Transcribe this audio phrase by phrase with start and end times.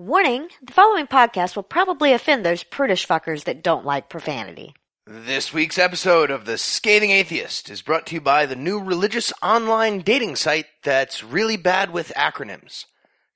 [0.00, 4.72] Warning, the following podcast will probably offend those prudish fuckers that don't like profanity.
[5.04, 9.32] This week's episode of The Scathing Atheist is brought to you by the new religious
[9.42, 12.84] online dating site that's really bad with acronyms.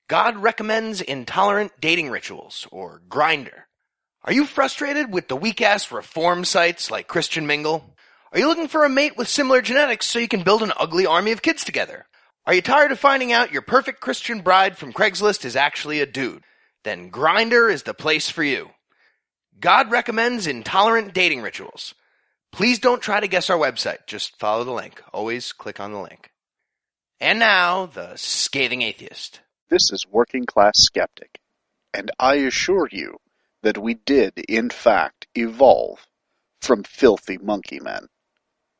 [0.06, 3.66] God recommends intolerant dating rituals, or Grinder.
[4.22, 7.96] Are you frustrated with the weak ass reform sites like Christian Mingle?
[8.30, 11.06] Are you looking for a mate with similar genetics so you can build an ugly
[11.06, 12.06] army of kids together?
[12.46, 16.06] Are you tired of finding out your perfect Christian bride from Craigslist is actually a
[16.06, 16.44] dude?
[16.84, 18.70] Then Grinder is the place for you.
[19.60, 21.94] God recommends intolerant dating rituals.
[22.50, 24.06] Please don't try to guess our website.
[24.06, 25.02] Just follow the link.
[25.12, 26.30] Always click on the link.
[27.20, 29.40] And now, the scathing atheist.
[29.70, 31.38] This is Working Class Skeptic,
[31.94, 33.18] and I assure you
[33.62, 36.04] that we did, in fact, evolve
[36.60, 38.08] from filthy monkey men.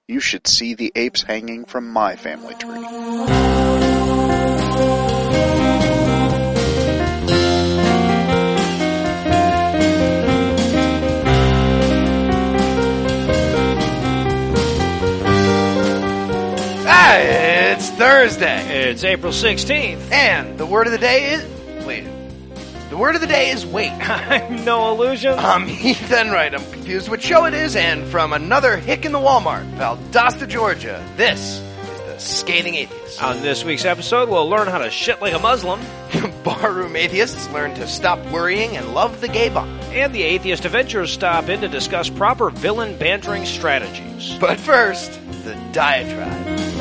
[0.09, 4.62] You should see the apes hanging from my family tree.
[18.03, 18.91] Thursday.
[18.91, 20.11] It's April 16th.
[20.11, 21.87] And the word of the day is.
[21.87, 22.05] Wait.
[22.91, 23.91] The word of the day is wait.
[23.93, 25.39] I'm Noah Lugeons.
[25.39, 26.53] I'm Heath Enright.
[26.53, 31.01] I'm confused what show it is, and from another hick in the Walmart, Valdosta, Georgia,
[31.17, 33.23] this is the Scathing Atheist.
[33.23, 35.81] On this week's episode, we'll learn how to shit like a Muslim,
[36.45, 39.69] Barroom atheists learn to stop worrying and love the gay bomb.
[39.93, 44.37] and the Atheist Avengers stop in to discuss proper villain bantering strategies.
[44.41, 46.72] But first, the diatribe.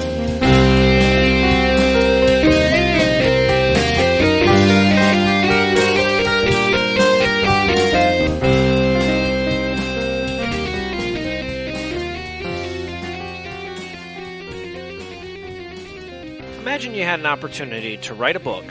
[16.62, 18.64] Imagine you had an opportunity to write a book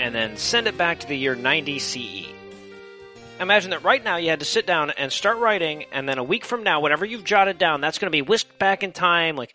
[0.00, 2.26] and then send it back to the year 90 CE.
[3.38, 6.24] Imagine that right now you had to sit down and start writing, and then a
[6.24, 9.36] week from now, whatever you've jotted down, that's going to be whisked back in time,
[9.36, 9.52] like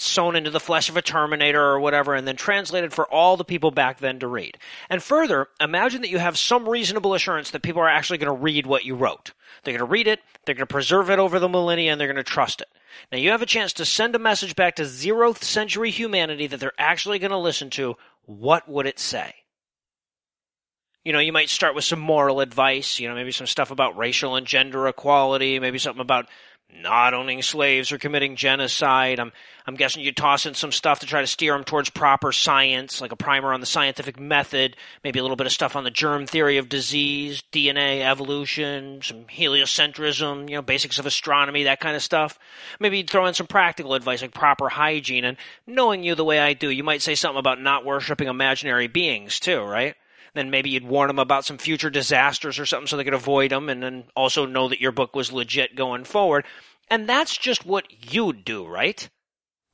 [0.00, 3.44] sewn into the flesh of a Terminator or whatever, and then translated for all the
[3.44, 4.58] people back then to read.
[4.88, 8.42] And further, imagine that you have some reasonable assurance that people are actually going to
[8.42, 9.32] read what you wrote.
[9.62, 12.08] They're going to read it, they're going to preserve it over the millennia, and they're
[12.08, 12.68] going to trust it.
[13.12, 16.60] Now you have a chance to send a message back to zeroth century humanity that
[16.60, 17.96] they're actually going to listen to.
[18.24, 19.34] What would it say?
[21.04, 23.96] You know, you might start with some moral advice, you know, maybe some stuff about
[23.96, 26.28] racial and gender equality, maybe something about
[26.74, 29.18] not owning slaves or committing genocide.
[29.18, 29.32] I'm
[29.66, 33.00] I'm guessing you toss in some stuff to try to steer them towards proper science,
[33.00, 35.90] like a primer on the scientific method, maybe a little bit of stuff on the
[35.90, 41.94] germ theory of disease, DNA, evolution, some heliocentrism, you know, basics of astronomy, that kind
[41.94, 42.38] of stuff.
[42.80, 46.40] Maybe you'd throw in some practical advice like proper hygiene and knowing you the way
[46.40, 49.94] I do, you might say something about not worshiping imaginary beings too, right?
[50.34, 53.50] Then maybe you'd warn them about some future disasters or something so they could avoid
[53.50, 56.44] them and then also know that your book was legit going forward.
[56.88, 59.08] And that's just what you'd do, right?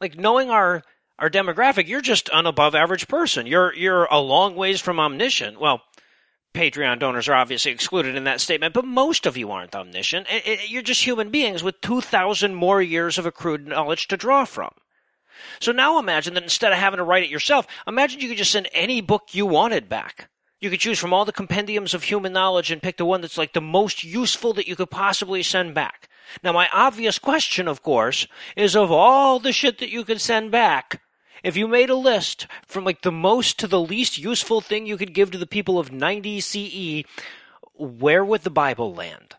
[0.01, 0.83] Like knowing our
[1.19, 3.47] our demographic, you're just an above average person.
[3.47, 5.59] You're you're a long ways from omniscient.
[5.59, 5.83] Well,
[6.55, 10.27] Patreon donors are obviously excluded in that statement, but most of you aren't omniscient.
[10.69, 14.71] You're just human beings with 2,000 more years of accrued knowledge to draw from.
[15.61, 18.53] So now imagine that instead of having to write it yourself, imagine you could just
[18.53, 20.31] send any book you wanted back.
[20.59, 23.37] You could choose from all the compendiums of human knowledge and pick the one that's
[23.37, 26.09] like the most useful that you could possibly send back.
[26.43, 30.51] Now, my obvious question, of course, is of all the shit that you could send
[30.51, 31.03] back,
[31.45, 34.97] if you made a list from like the most to the least useful thing you
[34.97, 37.05] could give to the people of 90 CE,
[37.75, 39.35] where would the Bible land?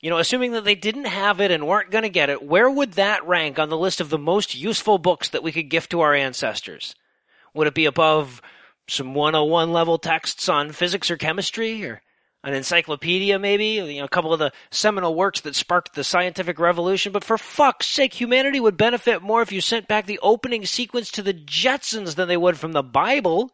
[0.00, 2.70] You know, assuming that they didn't have it and weren't going to get it, where
[2.70, 5.90] would that rank on the list of the most useful books that we could gift
[5.90, 6.94] to our ancestors?
[7.54, 8.40] Would it be above
[8.88, 12.02] some 101 level texts on physics or chemistry or
[12.44, 16.58] an encyclopedia maybe you know a couple of the seminal works that sparked the scientific
[16.58, 20.64] revolution but for fuck's sake humanity would benefit more if you sent back the opening
[20.64, 23.50] sequence to the jetsons than they would from the bible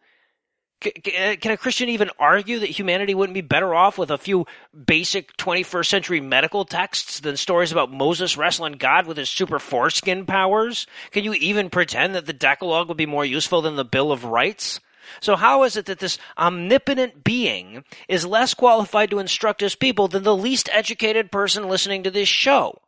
[0.84, 4.46] uh, can a Christian even argue that humanity wouldn't be better off with a few
[4.86, 10.26] basic 21st century medical texts than stories about Moses wrestling God with his super foreskin
[10.26, 10.86] powers?
[11.12, 14.24] Can you even pretend that the Decalogue would be more useful than the Bill of
[14.24, 14.80] Rights?
[15.20, 20.08] So how is it that this omnipotent being is less qualified to instruct his people
[20.08, 22.80] than the least educated person listening to this show?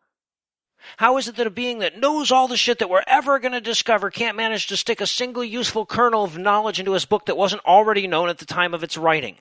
[0.99, 3.53] How is it that a being that knows all the shit that we're ever going
[3.53, 7.27] to discover can't manage to stick a single useful kernel of knowledge into his book
[7.27, 9.39] that wasn't already known at the time of its writing?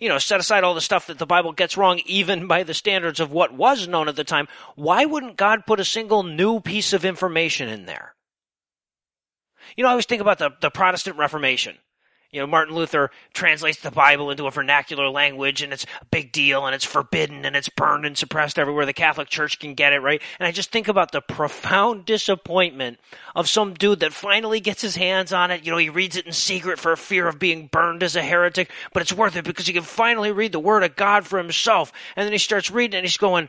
[0.00, 2.74] You know, set aside all the stuff that the Bible gets wrong even by the
[2.74, 4.48] standards of what was known at the time.
[4.74, 8.13] Why wouldn't God put a single new piece of information in there?
[9.76, 11.76] You know, I always think about the, the Protestant Reformation.
[12.34, 16.32] You know, Martin Luther translates the Bible into a vernacular language and it's a big
[16.32, 18.86] deal and it's forbidden and it's burned and suppressed everywhere.
[18.86, 20.20] The Catholic Church can get it, right?
[20.40, 22.98] And I just think about the profound disappointment
[23.36, 25.64] of some dude that finally gets his hands on it.
[25.64, 28.68] You know, he reads it in secret for fear of being burned as a heretic,
[28.92, 31.92] but it's worth it because he can finally read the Word of God for himself.
[32.16, 33.48] And then he starts reading it and he's going,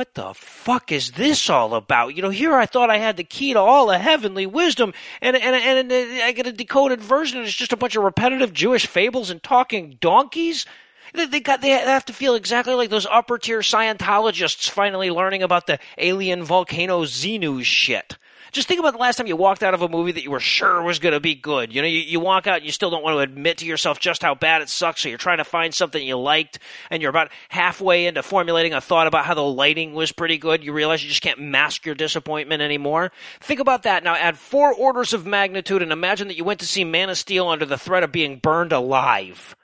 [0.00, 2.16] what the fuck is this all about?
[2.16, 5.36] You know, here I thought I had the key to all the heavenly wisdom, and
[5.36, 8.54] and and, and I get a decoded version, and it's just a bunch of repetitive
[8.54, 10.64] Jewish fables and talking donkeys.
[11.12, 15.66] They got they have to feel exactly like those upper tier Scientologists finally learning about
[15.66, 18.16] the alien volcano Xenu shit.
[18.52, 20.40] Just think about the last time you walked out of a movie that you were
[20.40, 21.72] sure was going to be good.
[21.72, 24.00] You know, you, you walk out and you still don't want to admit to yourself
[24.00, 26.58] just how bad it sucks, so you're trying to find something you liked,
[26.90, 30.64] and you're about halfway into formulating a thought about how the lighting was pretty good.
[30.64, 33.12] You realize you just can't mask your disappointment anymore.
[33.40, 34.02] Think about that.
[34.02, 37.18] Now add four orders of magnitude and imagine that you went to see Man of
[37.18, 39.54] Steel under the threat of being burned alive.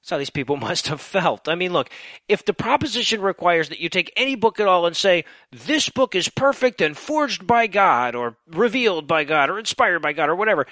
[0.00, 1.48] That's how these people must have felt.
[1.48, 1.90] I mean, look,
[2.28, 6.14] if the proposition requires that you take any book at all and say, this book
[6.14, 10.34] is perfect and forged by God, or revealed by God, or inspired by God, or
[10.34, 10.66] whatever,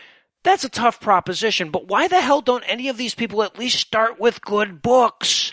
[0.45, 1.71] that's a tough proposition.
[1.71, 5.53] But why the hell don't any of these people at least start with good books?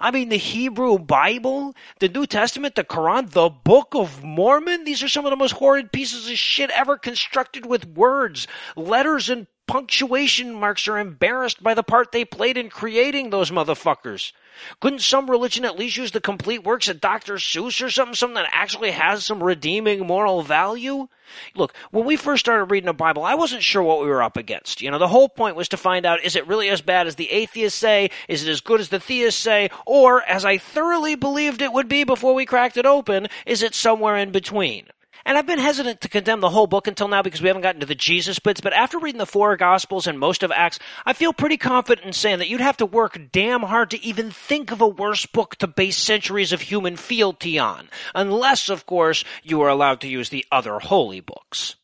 [0.00, 5.02] I mean, the Hebrew Bible, the New Testament, the Quran, the Book of Mormon, these
[5.02, 8.46] are some of the most horrid pieces of shit ever constructed with words,
[8.76, 14.32] letters, and punctuation marks are embarrassed by the part they played in creating those motherfuckers.
[14.80, 17.34] Couldn't some religion at least use the complete works of Dr.
[17.34, 21.06] Seuss or something, something that actually has some redeeming moral value?
[21.54, 24.36] Look, when we first started reading the Bible, I wasn't sure what we were up
[24.36, 24.80] against.
[24.80, 27.14] You know, the whole point was to find out, is it really as bad as
[27.14, 28.10] the atheists say?
[28.26, 29.68] Is it as good as the theists say?
[29.86, 33.74] Or, as I thoroughly believed it would be before we cracked it open, is it
[33.74, 34.86] somewhere in between?
[35.28, 37.82] And I've been hesitant to condemn the whole book until now because we haven't gotten
[37.82, 41.12] to the Jesus bits, but after reading the four Gospels and most of Acts, I
[41.12, 44.70] feel pretty confident in saying that you'd have to work damn hard to even think
[44.70, 47.90] of a worse book to base centuries of human fealty on.
[48.14, 51.74] Unless, of course, you are allowed to use the other holy books.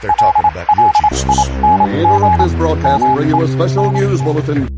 [0.00, 1.48] They're talking about your Jesus.
[1.48, 4.68] We interrupt this broadcast to bring you a special news bulletin.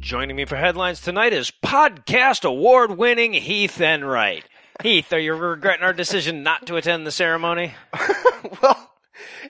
[0.00, 4.44] Joining me for headlines tonight is podcast award winning Heath Enright.
[4.82, 7.74] Heath, are you regretting our decision not to attend the ceremony?
[8.62, 8.90] well,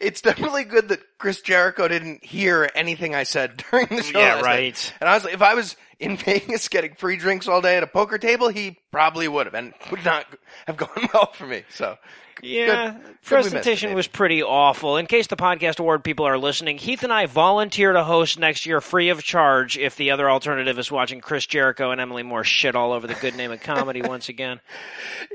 [0.00, 4.18] it's definitely good that Chris Jericho didn't hear anything I said during the show.
[4.18, 4.64] Yeah, right.
[4.64, 4.94] night.
[5.00, 8.18] And honestly, if I was in Vegas getting free drinks all day at a poker
[8.18, 10.26] table, he probably would have, and would not
[10.66, 11.64] have gone well for me.
[11.70, 11.96] So,
[12.42, 14.98] Yeah, Good- good presentation it, was pretty awful.
[14.98, 18.66] In case the podcast award people are listening, Heath and I volunteer to host next
[18.66, 22.44] year free of charge if the other alternative is watching Chris Jericho and Emily Moore
[22.44, 24.60] shit all over the good name of comedy once again.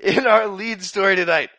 [0.04, 1.50] in our lead story tonight,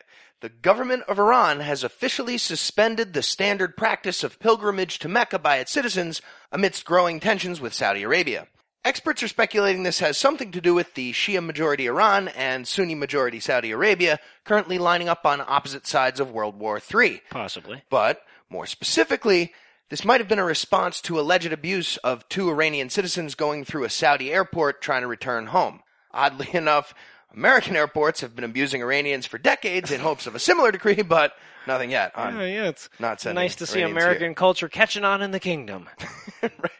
[0.43, 5.59] the government of Iran has officially suspended the standard practice of pilgrimage to Mecca by
[5.59, 8.47] its citizens amidst growing tensions with Saudi Arabia.
[8.83, 12.93] Experts are speculating this has something to do with the Shia majority Iran and Sunni
[12.93, 17.21] majority Saudi Arabia currently lining up on opposite sides of World War III.
[17.29, 17.81] Possibly.
[17.89, 19.53] But more specifically,
[19.89, 23.85] this might have been a response to alleged abuse of two Iranian citizens going through
[23.85, 25.79] a Saudi airport trying to return home.
[26.11, 26.93] Oddly enough,
[27.35, 31.33] American airports have been abusing Iranians for decades in hopes of a similar decree, but
[31.67, 32.11] nothing yet.
[32.15, 34.33] Yeah, yeah, it's not sending nice to see Iranians American here.
[34.35, 35.89] culture catching on in the kingdom.
[36.41, 36.71] right.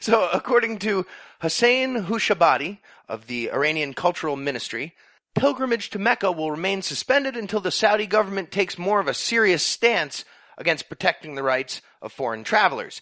[0.00, 1.06] So, according to
[1.40, 4.94] Hussein Hushabadi of the Iranian Cultural Ministry,
[5.34, 9.62] pilgrimage to Mecca will remain suspended until the Saudi government takes more of a serious
[9.62, 10.24] stance
[10.58, 13.00] against protecting the rights of foreign travelers.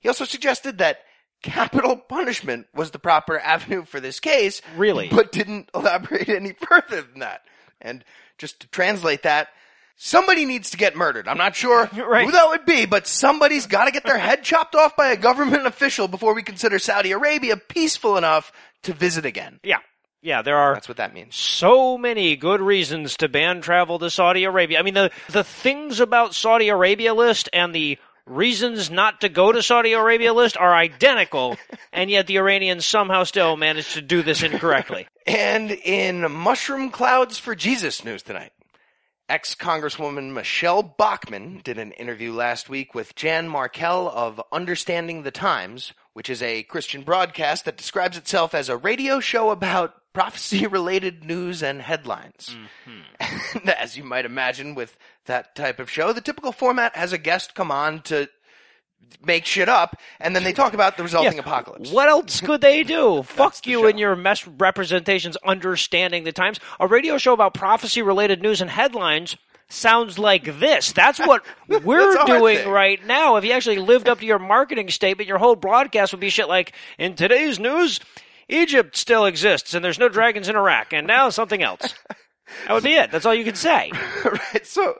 [0.00, 0.98] He also suggested that
[1.42, 4.60] capital punishment was the proper avenue for this case.
[4.76, 5.08] Really?
[5.08, 7.42] But didn't elaborate any further than that.
[7.80, 8.04] And
[8.38, 9.48] just to translate that,
[9.96, 11.28] somebody needs to get murdered.
[11.28, 12.24] I'm not sure Right.
[12.26, 15.16] who that would be, but somebody's got to get their head chopped off by a
[15.16, 19.60] government official before we consider Saudi Arabia peaceful enough to visit again.
[19.62, 19.78] Yeah.
[20.22, 21.34] Yeah, there are That's what that means.
[21.34, 24.78] so many good reasons to ban travel to Saudi Arabia.
[24.78, 27.98] I mean, the the things about Saudi Arabia list and the
[28.30, 31.58] reasons not to go to Saudi Arabia list are identical,
[31.92, 35.06] and yet the Iranians somehow still managed to do this incorrectly.
[35.26, 38.50] And in Mushroom Clouds for Jesus news tonight,
[39.28, 45.30] ex Congresswoman Michelle Bachmann did an interview last week with Jan Markell of Understanding the
[45.30, 50.66] Times, which is a Christian broadcast that describes itself as a radio show about prophecy
[50.66, 52.56] related news and headlines.
[52.86, 53.58] Mm-hmm.
[53.58, 57.18] And as you might imagine with that type of show, the typical format has a
[57.18, 58.28] guest come on to
[59.24, 61.40] make shit up, and then they talk about the resulting Yeah.
[61.40, 61.90] apocalypse.
[61.90, 63.22] What else could they do?
[63.24, 63.86] Fuck the you show.
[63.88, 66.60] and your mess representations understanding the times.
[66.78, 69.36] A radio show about prophecy related news and headlines
[69.68, 70.92] sounds like this.
[70.92, 73.36] That's what we're That's doing right now.
[73.36, 76.48] If you actually lived up to your marketing statement, your whole broadcast would be shit
[76.48, 78.00] like, in today's news,
[78.52, 81.94] Egypt still exists and there's no dragons in Iraq and now something else.
[82.66, 83.10] That would be it.
[83.10, 83.92] That's all you can say.
[84.24, 84.66] right.
[84.66, 84.98] So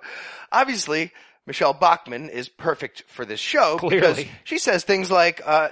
[0.53, 1.13] obviously,
[1.47, 5.71] Michelle Bachmann is perfect for this show because she says things like, uh,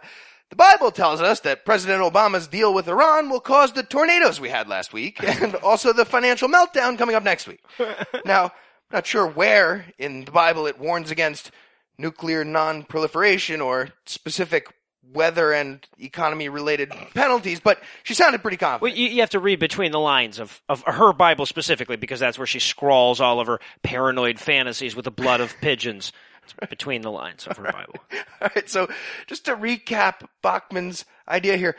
[0.51, 4.49] the Bible tells us that President Obama's deal with Iran will cause the tornadoes we
[4.49, 7.61] had last week and also the financial meltdown coming up next week.
[8.25, 8.51] now, I'm
[8.93, 11.51] not sure where in the Bible it warns against
[11.99, 14.69] nuclear non-proliferation or specific
[15.13, 18.83] weather and economy related penalties, but she sounded pretty confident.
[18.83, 22.21] Well, you, you have to read between the lines of, of her Bible specifically because
[22.21, 26.13] that's where she scrawls all of her paranoid fantasies with the blood of pigeons.
[26.45, 27.97] It's between the lines of her Bible.
[28.41, 28.89] All right, so
[29.27, 31.77] just to recap Bachmann's idea here,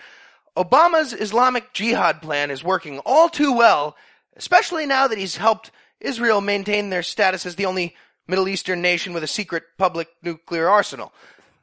[0.56, 3.96] Obama's Islamic Jihad plan is working all too well,
[4.36, 5.72] especially now that he's helped
[6.02, 7.96] Israel maintain their status as the only
[8.28, 11.14] Middle Eastern nation with a secret public nuclear arsenal.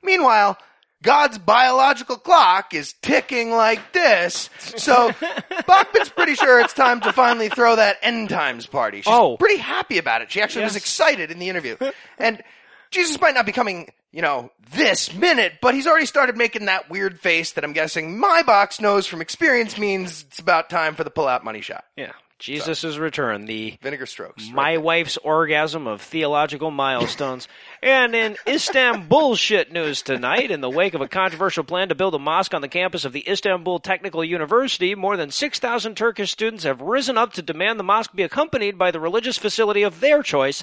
[0.03, 0.59] Meanwhile,
[1.07, 5.13] God's biological clock is ticking like this, so
[5.67, 8.99] Bachmann's pretty sure it's time to finally throw that end times party.
[8.99, 9.37] She's Oh.
[9.39, 10.31] pretty happy about it.
[10.33, 11.77] She actually was excited in the interview.
[12.19, 12.43] And
[12.91, 16.89] Jesus might not be coming, you know, this minute, but he's already started making that
[16.91, 21.05] weird face that I'm guessing my box knows from experience means it's about time for
[21.05, 21.85] the pull out money shot.
[21.97, 22.13] Yeah.
[22.39, 24.51] Jesus' return, the Vinegar strokes.
[24.53, 27.49] my wife's orgasm of theological milestones.
[27.83, 32.15] and in Istanbul shit news tonight, in the wake of a controversial plan to build
[32.15, 36.65] a mosque on the campus of the Istanbul Technical University, more than 6,000 Turkish students
[36.65, 40.23] have risen up to demand the mosque be accompanied by the religious facility of their
[40.23, 40.63] choice,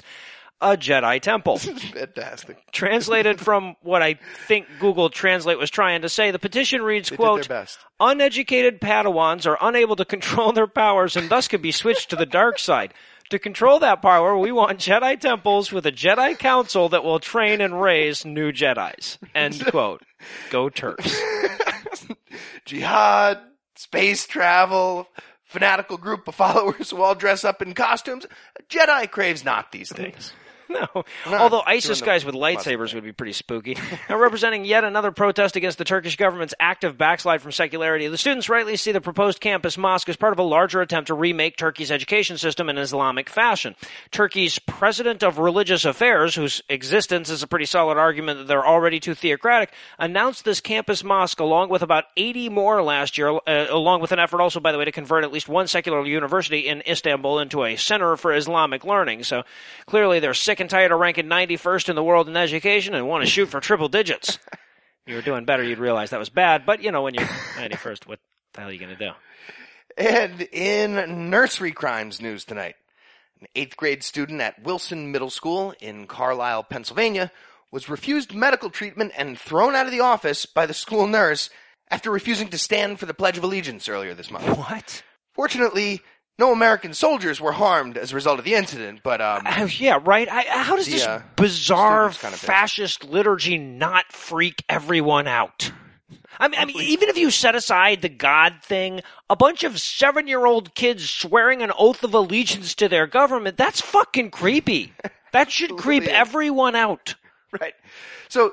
[0.60, 1.58] a Jedi temple.
[1.58, 2.58] Fantastic.
[2.72, 7.18] Translated from what I think Google Translate was trying to say, the petition reads, did
[7.18, 7.48] quote,
[8.00, 12.26] uneducated Padawans are unable to control their powers and thus can be switched to the
[12.26, 12.94] dark side.
[13.30, 17.60] To control that power, we want Jedi temples with a Jedi council that will train
[17.60, 19.18] and raise new Jedis.
[19.34, 20.02] End quote.
[20.50, 21.20] Go Turks.
[22.66, 23.40] Jihad,
[23.76, 25.08] space travel,
[25.42, 28.26] fanatical group of followers who all dress up in costumes.
[28.68, 30.32] Jedi craves not these things.
[30.74, 31.04] No.
[31.26, 33.76] Although ISIS guys with lightsabers would be pretty spooky.
[34.08, 38.48] now, representing yet another protest against the Turkish government's active backslide from secularity, the students
[38.48, 41.92] rightly see the proposed campus mosque as part of a larger attempt to remake Turkey's
[41.92, 43.76] education system in Islamic fashion.
[44.10, 48.98] Turkey's president of religious affairs, whose existence is a pretty solid argument that they're already
[48.98, 54.00] too theocratic, announced this campus mosque along with about 80 more last year, uh, along
[54.00, 56.82] with an effort also, by the way, to convert at least one secular university in
[56.86, 59.22] Istanbul into a center for Islamic learning.
[59.24, 59.44] So
[59.86, 63.24] clearly they're sick and tired of ranking 91st in the world in education and want
[63.24, 64.38] to shoot for triple digits.
[65.06, 66.64] You were doing better, you'd realize that was bad.
[66.64, 68.20] But, you know, when you're 91st, what
[68.54, 69.10] the hell are you going to do?
[69.98, 72.76] And in nursery crimes news tonight,
[73.40, 77.30] an eighth grade student at Wilson Middle School in Carlisle, Pennsylvania,
[77.70, 81.50] was refused medical treatment and thrown out of the office by the school nurse
[81.90, 84.46] after refusing to stand for the Pledge of Allegiance earlier this month.
[84.56, 85.02] What?
[85.34, 86.00] Fortunately,
[86.38, 89.98] no American soldiers were harmed as a result of the incident, but um, Uh, yeah,
[90.04, 90.28] right.
[90.28, 95.70] I, how does The, this uh, bizarre kind of fascist liturgy not freak everyone out?
[96.38, 99.80] I mean, I mean, even if you set aside the God thing, a bunch of
[99.80, 104.92] seven-year-old kids swearing an oath of allegiance to their government, that's fucking creepy.
[105.32, 107.16] That should creep everyone out.
[107.60, 107.74] Right.
[108.28, 108.52] So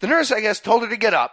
[0.00, 1.30] the nurse, I guess, told her to get up,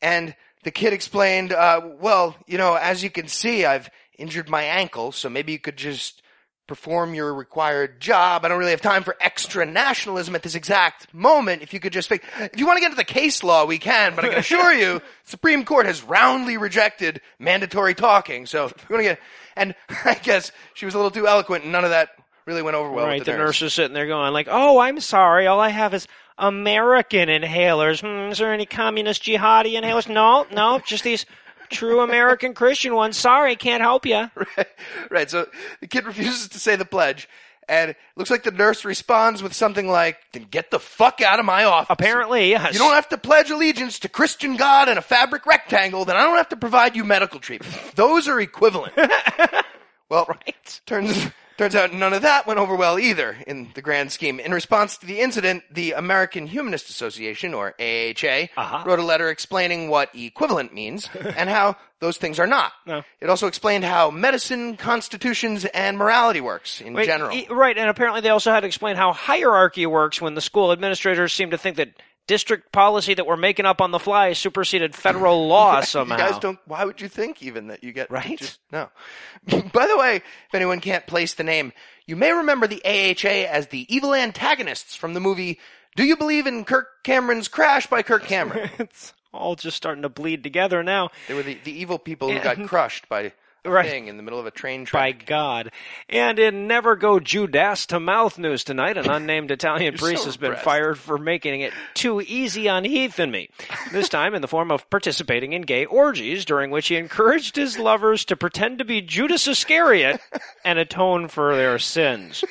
[0.00, 4.62] and the kid explained, uh, well, you know, as you can see, I've injured my
[4.62, 6.22] ankle, so maybe you could just
[6.66, 8.44] perform your required job.
[8.44, 11.62] I don't really have time for extra nationalism at this exact moment.
[11.62, 13.78] If you could just fix, if you want to get into the case law, we
[13.78, 18.46] can, but I can assure you, Supreme Court has roundly rejected mandatory talking.
[18.46, 19.20] So if you want to get,
[19.56, 19.74] and
[20.04, 22.10] I guess she was a little too eloquent and none of that
[22.46, 23.60] really went over well right, with the, the nurse.
[23.60, 25.46] nurse is sitting there going like, "Oh, I'm sorry.
[25.46, 26.06] All I have is
[26.38, 28.00] American inhalers.
[28.00, 30.08] Hmm, is there any communist jihadi inhalers?
[30.08, 31.26] No, no, just these
[31.70, 33.12] true American Christian one.
[33.12, 34.30] Sorry, can't help you."
[35.10, 35.30] right.
[35.30, 35.46] So
[35.80, 37.28] the kid refuses to say the pledge,
[37.68, 41.38] and it looks like the nurse responds with something like, "Then get the fuck out
[41.38, 42.72] of my office." Apparently, yes.
[42.72, 46.24] You don't have to pledge allegiance to Christian God and a fabric rectangle, then I
[46.24, 47.72] don't have to provide you medical treatment.
[47.94, 48.92] Those are equivalent.
[50.08, 50.80] well, Right.
[50.86, 51.28] turns
[51.60, 54.40] turns out none of that went over well either in the grand scheme.
[54.40, 58.82] In response to the incident, the American Humanist Association, or AHA, Uh-huh.
[58.86, 62.72] wrote a letter explaining what equivalent means and how those things are not.
[62.86, 63.02] No.
[63.20, 67.30] It also explained how medicine, constitutions, and morality works in Wait, general.
[67.36, 70.72] e- right, and apparently they also had to explain how hierarchy works when the school
[70.72, 71.90] administrators seem to think that
[72.30, 76.16] district policy that we're making up on the fly superseded federal law somehow.
[76.16, 76.60] You guys don't.
[76.64, 78.38] Why would you think even that you get Right?
[78.38, 78.88] Just, no.
[79.72, 81.72] By the way, if anyone can't place the name,
[82.06, 85.58] You may remember the AHA as the evil antagonists from the movie
[85.96, 88.70] Do You Believe in Kirk Cameron's Crash by Kirk Cameron?
[88.78, 91.10] it's all just starting to bleed together now.
[91.26, 93.32] they were the, the evil people who got crushed by
[93.64, 93.90] Right.
[93.90, 95.12] thing in the middle of a train By.
[95.12, 95.70] God.
[96.08, 100.36] And in Never Go Judas to Mouth news tonight, an unnamed Italian so priest has
[100.36, 103.50] been fired for making it too easy on Heath and me.
[103.92, 107.78] This time in the form of participating in gay orgies, during which he encouraged his
[107.78, 110.20] lovers to pretend to be Judas Iscariot
[110.64, 112.42] and atone for their sins.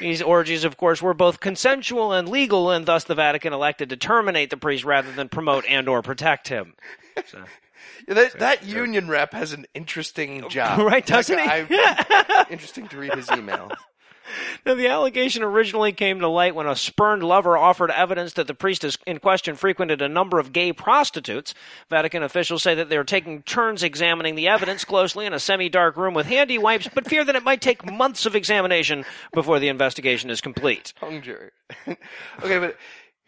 [0.00, 3.96] These orgies, of course, were both consensual and legal, and thus the Vatican elected to
[3.96, 6.74] terminate the priest rather than promote and or protect him.
[7.26, 7.44] So,
[8.08, 10.78] Yeah, that, that union rep has an interesting oh, job.
[10.80, 11.44] Right, doesn't he?
[11.44, 13.72] I- interesting to read his emails.
[14.64, 18.54] Now, the allegation originally came to light when a spurned lover offered evidence that the
[18.54, 21.54] priest in question frequented a number of gay prostitutes.
[21.90, 25.68] Vatican officials say that they are taking turns examining the evidence closely in a semi
[25.68, 29.58] dark room with handy wipes, but fear that it might take months of examination before
[29.58, 30.92] the investigation is complete.
[30.96, 31.50] Hung jury.
[31.88, 32.76] okay, but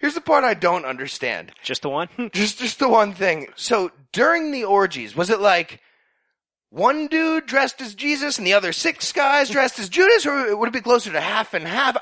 [0.06, 1.50] here's the part I don't understand.
[1.64, 2.08] Just the one?
[2.32, 3.48] Just, just the one thing.
[3.56, 5.80] So during the orgies, was it like
[6.70, 10.68] one dude dressed as Jesus and the other six guys dressed as Judas, or would
[10.68, 11.96] it be closer to half and half?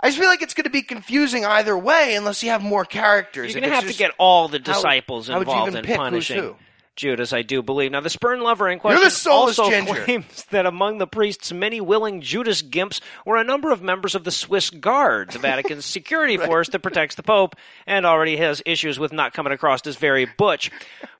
[0.00, 2.86] I just feel like it's going to be confusing either way unless you have more
[2.86, 3.52] characters.
[3.52, 5.96] You're going to have to get all the how- disciples how involved even in pick
[5.96, 6.56] who's punishing who?
[6.96, 7.92] Judas, I do believe.
[7.92, 10.04] Now, the spurn lover in question also ginger.
[10.04, 14.24] claims that among the priest's many willing Judas gimps were a number of members of
[14.24, 17.56] the Swiss Guard, the Vatican's security force that protects the Pope,
[17.86, 20.70] and already has issues with not coming across as very butch.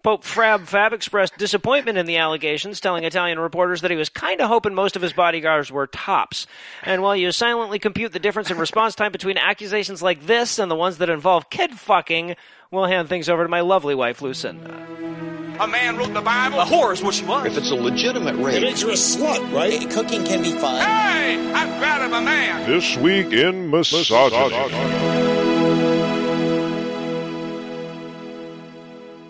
[0.02, 4.40] Pope Frab Fab expressed disappointment in the allegations, telling Italian reporters that he was kind
[4.40, 6.46] of hoping most of his bodyguards were tops.
[6.82, 10.70] And while you silently compute the difference in response time between accusations like this and
[10.70, 12.36] the ones that involve kid fucking,
[12.70, 15.49] we'll hand things over to my lovely wife, Lucinda.
[15.60, 16.58] A man wrote the Bible.
[16.58, 17.44] A whore is what she was.
[17.44, 19.90] If it's a legitimate rape, It rape, makes you a slut, right?
[19.90, 20.80] Cooking can be fun.
[20.80, 22.66] Hey, I'm proud of a man.
[22.66, 24.54] This week in misogyny.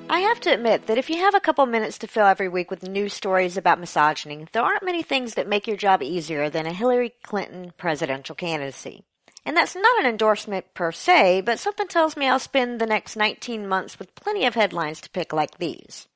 [0.09, 2.71] I have to admit that if you have a couple minutes to fill every week
[2.71, 6.65] with news stories about misogyny, there aren't many things that make your job easier than
[6.65, 9.02] a Hillary Clinton presidential candidacy.
[9.45, 13.17] And that's not an endorsement per se, but something tells me I'll spend the next
[13.17, 16.07] 19 months with plenty of headlines to pick like these.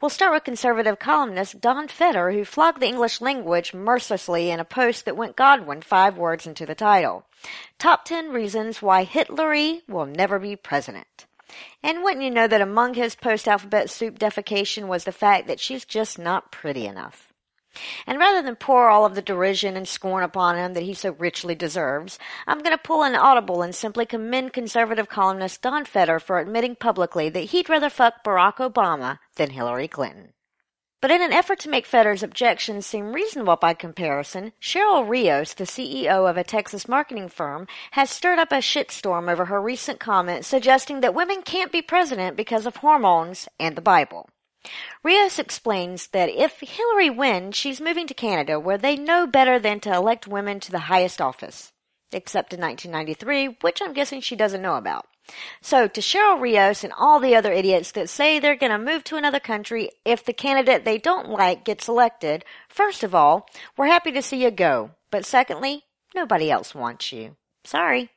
[0.00, 4.64] We'll start with conservative columnist Don Feder, who flogged the English language mercilessly in a
[4.64, 7.24] post that went Godwin five words into the title.
[7.78, 11.26] Top 10 reasons why Hitlery will never be president.
[11.82, 15.84] And wouldn't you know that among his post-alphabet soup defecation was the fact that she's
[15.84, 17.23] just not pretty enough.
[18.06, 21.12] And rather than pour all of the derision and scorn upon him that he so
[21.12, 26.18] richly deserves, I'm going to pull an audible and simply commend conservative columnist Don Feder
[26.18, 30.34] for admitting publicly that he'd rather fuck Barack Obama than Hillary Clinton.
[31.04, 35.64] But in an effort to make Federer's objections seem reasonable by comparison, Cheryl Rios, the
[35.64, 40.46] CEO of a Texas marketing firm, has stirred up a shitstorm over her recent comment
[40.46, 44.30] suggesting that women can't be president because of hormones and the Bible.
[45.02, 49.80] Rios explains that if Hillary wins, she's moving to Canada where they know better than
[49.80, 51.72] to elect women to the highest office.
[52.12, 55.06] Except in 1993, which I'm guessing she doesn't know about.
[55.62, 59.04] So, to Cheryl Rios and all the other idiots that say they're going to move
[59.04, 63.86] to another country if the candidate they don't like gets elected, first of all, we're
[63.86, 64.90] happy to see you go.
[65.10, 67.36] But secondly, nobody else wants you.
[67.64, 68.10] Sorry.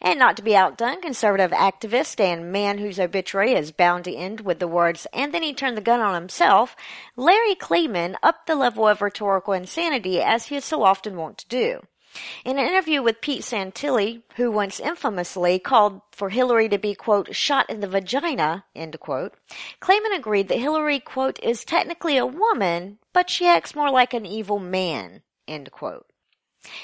[0.00, 4.40] And not to be outdone, conservative activist and man whose obituary is bound to end
[4.40, 6.74] with the words, and then he turned the gun on himself,
[7.16, 11.48] Larry Klayman upped the level of rhetorical insanity as he is so often wont to
[11.48, 11.80] do.
[12.44, 17.32] In an interview with Pete Santilli, who once infamously called for Hillary to be, quote,
[17.36, 19.34] shot in the vagina, end quote,
[19.80, 24.26] Klayman agreed that Hillary, quote, is technically a woman, but she acts more like an
[24.26, 26.09] evil man, end quote.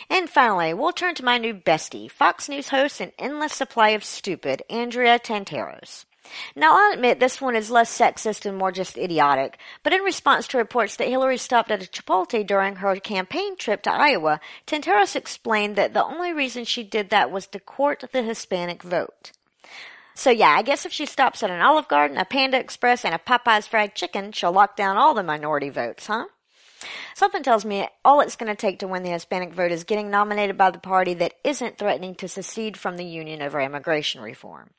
[0.09, 4.05] And finally, we'll turn to my new bestie, Fox News host and endless supply of
[4.05, 6.07] stupid, Andrea Tantaros.
[6.55, 10.49] Now, I'll admit this one is less sexist and more just idiotic, but in response
[10.49, 15.15] to reports that Hillary stopped at a Chipotle during her campaign trip to Iowa, Tantaros
[15.15, 19.33] explained that the only reason she did that was to court the Hispanic vote.
[20.15, 23.15] So yeah, I guess if she stops at an Olive Garden, a Panda Express, and
[23.15, 26.27] a Popeye's fried chicken, she'll lock down all the minority votes, huh?
[27.15, 30.11] Something tells me all it's going to take to win the Hispanic vote is getting
[30.11, 34.71] nominated by the party that isn't threatening to secede from the Union over immigration reform.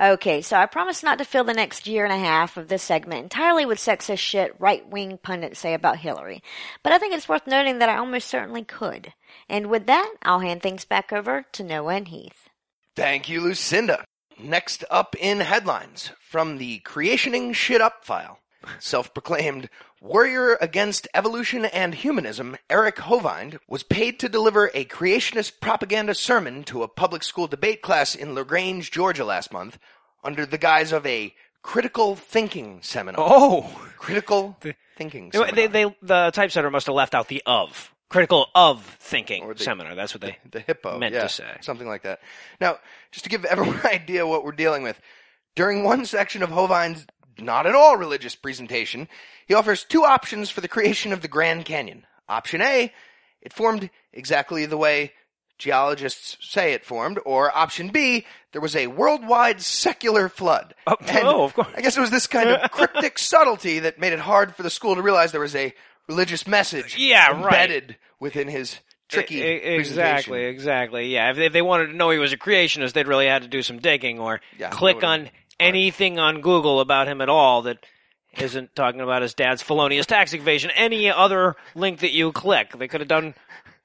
[0.00, 2.82] Okay, so I promise not to fill the next year and a half of this
[2.82, 6.42] segment entirely with sexist shit right wing pundits say about Hillary,
[6.82, 9.12] but I think it's worth noting that I almost certainly could.
[9.48, 12.48] And with that, I'll hand things back over to Noah and Heath.
[12.96, 14.04] Thank you, Lucinda.
[14.38, 18.38] Next up in headlines from the Creationing Shit Up file.
[18.78, 19.68] Self-proclaimed
[20.02, 26.64] warrior against evolution and humanism, Eric Hovind was paid to deliver a creationist propaganda sermon
[26.64, 29.78] to a public school debate class in LaGrange, Georgia last month
[30.24, 33.24] under the guise of a critical thinking seminar.
[33.26, 34.56] Oh, Critical
[34.96, 35.54] thinking seminar.
[35.54, 39.94] they, they the typesetter must have left out the of critical of thinking the- seminar.
[39.94, 41.56] That's what they the hippo meant yeah, to say.
[41.60, 42.20] something like that
[42.60, 42.78] now
[43.12, 45.00] just to give everyone an idea what we're dealing with
[45.54, 47.06] during one section of hovind's
[47.38, 49.08] not at all religious presentation
[49.46, 52.92] he offers two options for the creation of the grand canyon option a
[53.40, 55.12] it formed exactly the way
[55.58, 61.44] geologists say it formed or option b there was a worldwide secular flood Oh, oh,
[61.44, 61.68] of course.
[61.76, 64.70] i guess it was this kind of cryptic subtlety that made it hard for the
[64.70, 65.72] school to realize there was a
[66.08, 67.36] religious message Yeah, right.
[67.44, 71.12] embedded within his tricky E- e- exactly, exactly.
[71.12, 73.42] Yeah, if they, if they wanted to know he was a creationist, they'd really had
[73.42, 75.30] to do some digging or Yeah, click on
[75.62, 77.78] anything on Google about him at all that
[78.38, 80.70] isn't talking about his dad's felonious tax evasion.
[80.74, 83.34] Any other link that you click, they could have done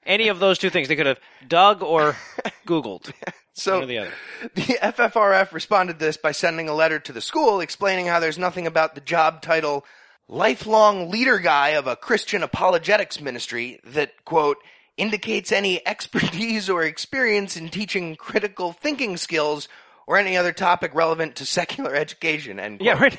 [0.06, 0.88] any of those two things.
[0.88, 2.16] They could have dug or
[2.66, 3.12] Googled.
[3.52, 4.12] So the other.
[4.54, 8.38] the FFRF responded to this by sending a letter to the school explaining how there's
[8.38, 9.84] nothing about the job title
[10.28, 14.58] lifelong leader guy of a Christian apologetics ministry that quote
[14.96, 19.68] indicates any expertise or experience in teaching critical thinking skills
[20.08, 22.80] or any other topic relevant to secular education quote.
[22.80, 23.18] Yeah, right.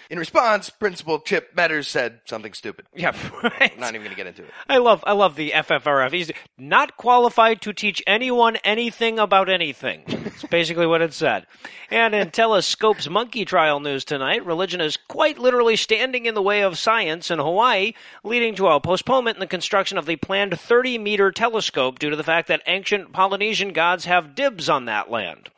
[0.10, 2.86] In response, Principal Chip Metters said something stupid.
[2.94, 3.72] Yeah, right.
[3.74, 4.50] I'm not even going to get into it.
[4.68, 6.10] I love I love the FFRF.
[6.12, 10.04] He's not qualified to teach anyone anything about anything.
[10.06, 11.46] It's basically what it said.
[11.90, 16.62] And in Telescope's monkey trial news tonight, religion is quite literally standing in the way
[16.62, 17.92] of science in Hawaii,
[18.24, 22.16] leading to a postponement in the construction of the planned 30 meter telescope due to
[22.16, 25.50] the fact that ancient Polynesian gods have dibs on that land.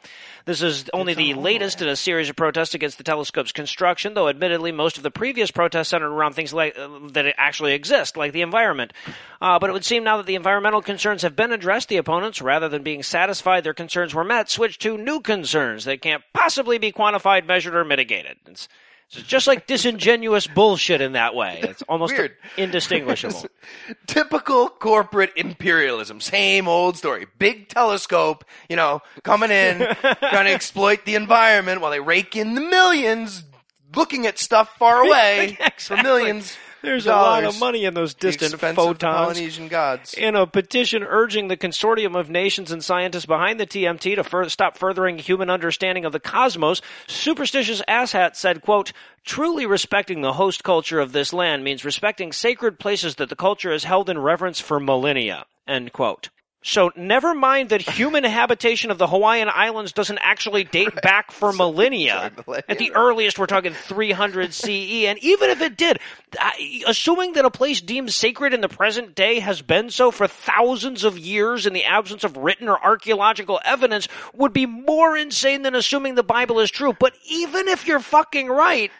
[0.50, 4.28] This is only the latest in a series of protests against the telescope's construction, though
[4.28, 8.32] admittedly most of the previous protests centered around things like uh, that actually exist, like
[8.32, 8.92] the environment.
[9.40, 12.42] Uh, but it would seem now that the environmental concerns have been addressed, the opponents,
[12.42, 16.78] rather than being satisfied their concerns were met, switch to new concerns that can't possibly
[16.78, 18.36] be quantified, measured, or mitigated.
[18.46, 18.68] It's,
[19.12, 21.60] it's just like disingenuous bullshit in that way.
[21.62, 22.36] It's almost Weird.
[22.56, 23.46] indistinguishable.
[24.06, 26.20] typical corporate imperialism.
[26.20, 27.26] Same old story.
[27.38, 32.54] Big telescope, you know, coming in, trying to exploit the environment while they rake in
[32.54, 33.42] the millions,
[33.96, 36.56] looking at stuff far away for millions.
[36.82, 38.98] There's a lot of money in those distant photons.
[38.98, 40.14] Polynesian gods.
[40.14, 44.48] in a petition urging the consortium of nations and scientists behind the TMT to fur-
[44.48, 48.92] stop furthering human understanding of the cosmos, superstitious asshat said, quote,
[49.24, 53.72] truly respecting the host culture of this land means respecting sacred places that the culture
[53.72, 56.30] has held in reverence for millennia, end quote.
[56.62, 61.52] So never mind that human habitation of the Hawaiian Islands doesn't actually date back for
[61.54, 62.30] millennia.
[62.46, 62.64] millennia.
[62.68, 64.68] At the earliest, we're talking 300 CE,
[65.06, 65.98] and even if it did,
[66.86, 71.02] assuming that a place deemed sacred in the present day has been so for thousands
[71.04, 75.74] of years in the absence of written or archaeological evidence would be more insane than
[75.74, 76.92] assuming the Bible is true.
[76.92, 78.90] But even if you're fucking right,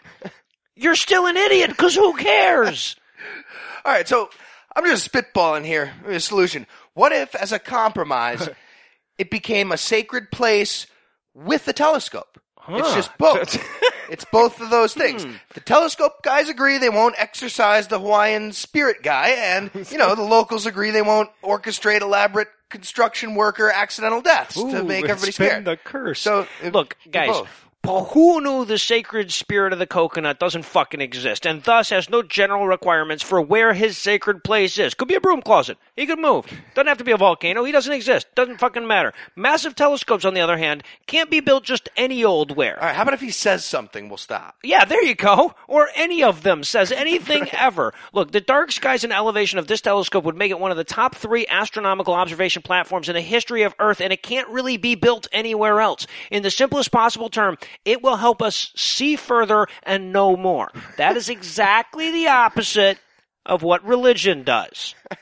[0.75, 2.95] you're still an idiot, because who cares?
[3.85, 4.31] All right, so
[4.75, 5.93] I'm just spitballing here.
[6.07, 6.65] A solution.
[6.93, 8.49] What if, as a compromise,
[9.17, 10.87] it became a sacred place
[11.33, 12.39] with a telescope?
[12.69, 13.57] It's just both.
[14.09, 15.23] it's both of those things.
[15.23, 15.31] Hmm.
[15.53, 20.21] The telescope guys agree they won't exercise the Hawaiian spirit guy, and you know the
[20.21, 25.25] locals agree they won't orchestrate elaborate construction worker accidental deaths to Ooh, make it's everybody
[25.25, 25.65] been scared.
[25.65, 26.19] the curse.
[26.19, 27.29] So look, guys.
[27.29, 27.65] both.
[27.83, 32.21] Who knew the sacred spirit of the coconut doesn't fucking exist, and thus has no
[32.21, 34.93] general requirements for where his sacred place is?
[34.93, 35.79] Could be a broom closet.
[35.95, 36.45] He could move.
[36.75, 37.63] Doesn't have to be a volcano.
[37.63, 38.27] He doesn't exist.
[38.35, 39.13] Doesn't fucking matter.
[39.35, 42.79] Massive telescopes, on the other hand, can't be built just any old where.
[42.79, 44.09] All right, how about if he says something?
[44.09, 44.57] We'll stop.
[44.61, 45.55] Yeah, there you go.
[45.67, 47.95] Or any of them says anything ever.
[48.13, 50.83] Look, the dark skies and elevation of this telescope would make it one of the
[50.83, 54.93] top three astronomical observation platforms in the history of Earth, and it can't really be
[54.93, 56.05] built anywhere else.
[56.29, 60.71] In the simplest possible term, it will help us see further and know more.
[60.97, 62.97] That is exactly the opposite
[63.45, 64.95] of what religion does.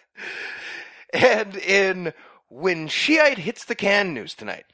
[1.12, 2.14] And in
[2.50, 4.66] When Shiite Hits the Can news tonight,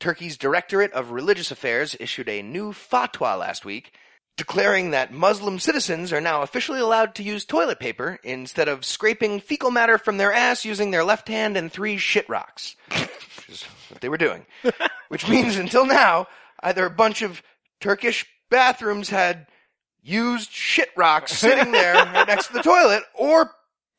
[0.00, 3.92] Turkey's Directorate of Religious Affairs issued a new fatwa last week
[4.36, 9.38] declaring that Muslim citizens are now officially allowed to use toilet paper instead of scraping
[9.40, 12.74] fecal matter from their ass using their left hand and three shit rocks.
[12.88, 14.46] Which is what they were doing.
[15.08, 16.26] Which means until now,
[16.62, 17.42] either a bunch of
[17.80, 19.46] Turkish bathrooms had
[20.02, 23.50] used shit rocks sitting there right next to the toilet, or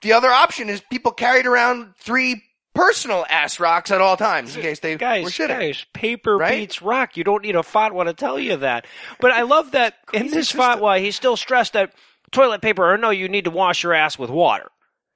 [0.01, 2.43] the other option is people carried around three
[2.75, 5.47] personal ass rocks at all times in case they guys, were shitting.
[5.59, 6.59] guys, paper Right?
[6.59, 7.15] beats rock.
[7.15, 8.85] You don't need a fatwa to tell you that.
[9.21, 10.59] But I love that in this system.
[10.61, 11.93] fatwa, he still stressed that
[12.31, 14.69] toilet paper or no, you need to wash your ass with water.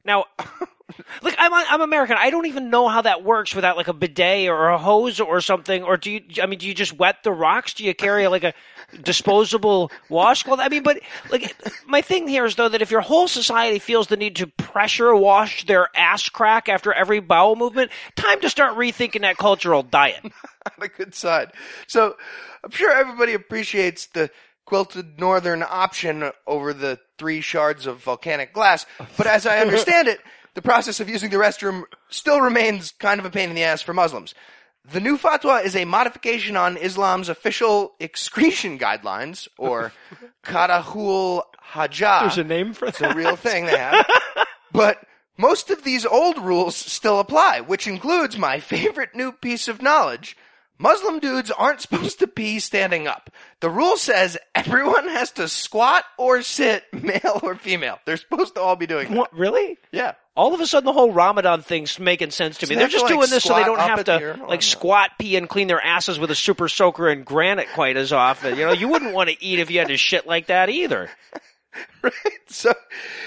[0.06, 0.26] Now,
[1.22, 2.18] look, I'm I'm American.
[2.20, 5.42] I don't even know how that works without like a bidet or a hose or
[5.42, 5.84] something.
[5.84, 6.22] Or do you?
[6.42, 7.74] I mean, do you just wet the rocks?
[7.74, 8.54] Do you carry like a
[9.02, 10.60] disposable washcloth?
[10.60, 11.00] I mean, but
[11.32, 14.48] like my thing here is though that if your whole society feels the need to
[14.48, 19.84] pressure wash their ass crack after every bowel movement, time to start rethinking that cultural
[19.84, 20.24] diet.
[20.66, 21.52] on the good side.
[21.88, 22.16] So
[22.64, 24.30] I'm sure everybody appreciates the
[24.66, 28.86] quilted northern option over the three shards of volcanic glass.
[29.18, 30.20] But as I understand it,
[30.56, 33.82] the process of using the restroom still remains kind of a pain in the ass
[33.82, 34.34] for Muslims.
[34.92, 39.92] The new fatwa is a modification on Islam's official excretion guidelines, or
[40.44, 42.22] Karahul Hajjah.
[42.22, 42.90] There's a name for it.
[42.90, 44.06] It's a real thing they have.
[44.72, 45.04] But
[45.36, 50.38] most of these old rules still apply, which includes my favorite new piece of knowledge.
[50.78, 53.30] Muslim dudes aren't supposed to pee standing up.
[53.60, 58.00] The rule says everyone has to squat or sit, male or female.
[58.06, 59.18] They're supposed to all be doing that.
[59.18, 59.78] What really?
[59.92, 60.14] Yeah.
[60.40, 62.76] All of a sudden, the whole Ramadan thing's making sense to me.
[62.76, 64.48] They They're just to, like, doing this so they don't have to the urinal?
[64.48, 67.98] like oh, squat, pee, and clean their asses with a super soaker and granite quite
[67.98, 68.58] as often.
[68.58, 71.10] You know, you wouldn't want to eat if you had to shit like that either.
[72.02, 72.14] Right?
[72.48, 72.74] So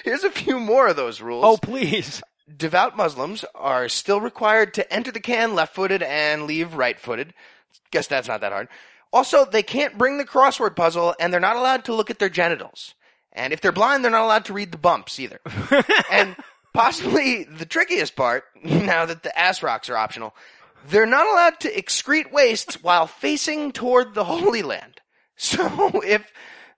[0.05, 1.45] here's a few more of those rules.
[1.45, 2.21] Oh, please.
[2.55, 7.33] devout Muslims are still required to enter the can left footed and leave right footed.
[7.93, 8.69] Guess that's not that hard.
[9.13, 12.29] Also, they can't bring the crossword puzzle and they're not allowed to look at their
[12.29, 12.95] genitals.
[13.33, 15.41] And if they're blind, they're not allowed to read the bumps either.
[16.11, 16.37] and
[16.73, 20.35] possibly the trickiest part, now that the ass rocks are optional,
[20.89, 24.95] they're not allowed to excrete wastes while facing toward the Holy Land.
[25.35, 26.31] So if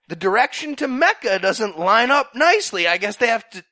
[0.07, 3.63] the direction to Mecca doesn't line up nicely, I guess they have to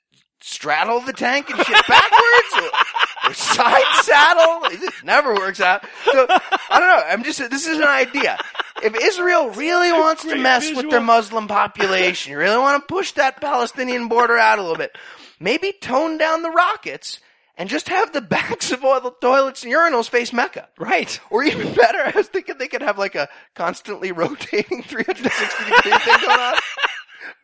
[0.44, 4.66] straddle the tank and shit backwards or, or side saddle.
[4.66, 5.86] It never works out.
[6.12, 7.04] So I don't know.
[7.08, 8.38] I'm just this is an idea.
[8.84, 13.14] If Israel really wants to mess with their Muslim population, you really want to push
[13.14, 14.96] that Palestinian border out a little bit,
[15.40, 17.20] maybe tone down the rockets
[17.58, 20.70] and just have the backs of all the toilets and urinals face Mecca.
[20.78, 21.20] Right.
[21.30, 25.98] Or even better, I was thinking they could have like a constantly rotating 360 degree
[26.00, 26.56] thing going on.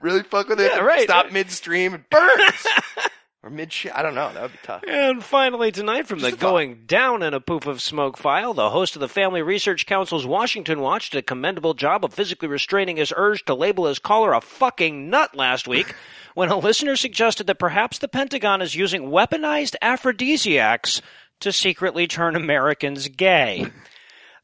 [0.02, 0.72] Really fuck with it.
[0.74, 1.04] Yeah, right.
[1.04, 2.68] Stop midstream and burns.
[3.42, 3.96] Or mid shit.
[3.96, 4.32] I don't know.
[4.34, 4.84] That would be tough.
[4.88, 6.50] And finally, tonight from the Just thought.
[6.50, 10.26] Going Down in a Poof of Smoke file, the host of the Family Research Council's
[10.26, 14.34] Washington Watch did a commendable job of physically restraining his urge to label his caller
[14.34, 15.96] a fucking nut last week
[16.36, 21.02] when a listener suggested that perhaps the Pentagon is using weaponized aphrodisiacs
[21.40, 23.66] to secretly turn Americans gay.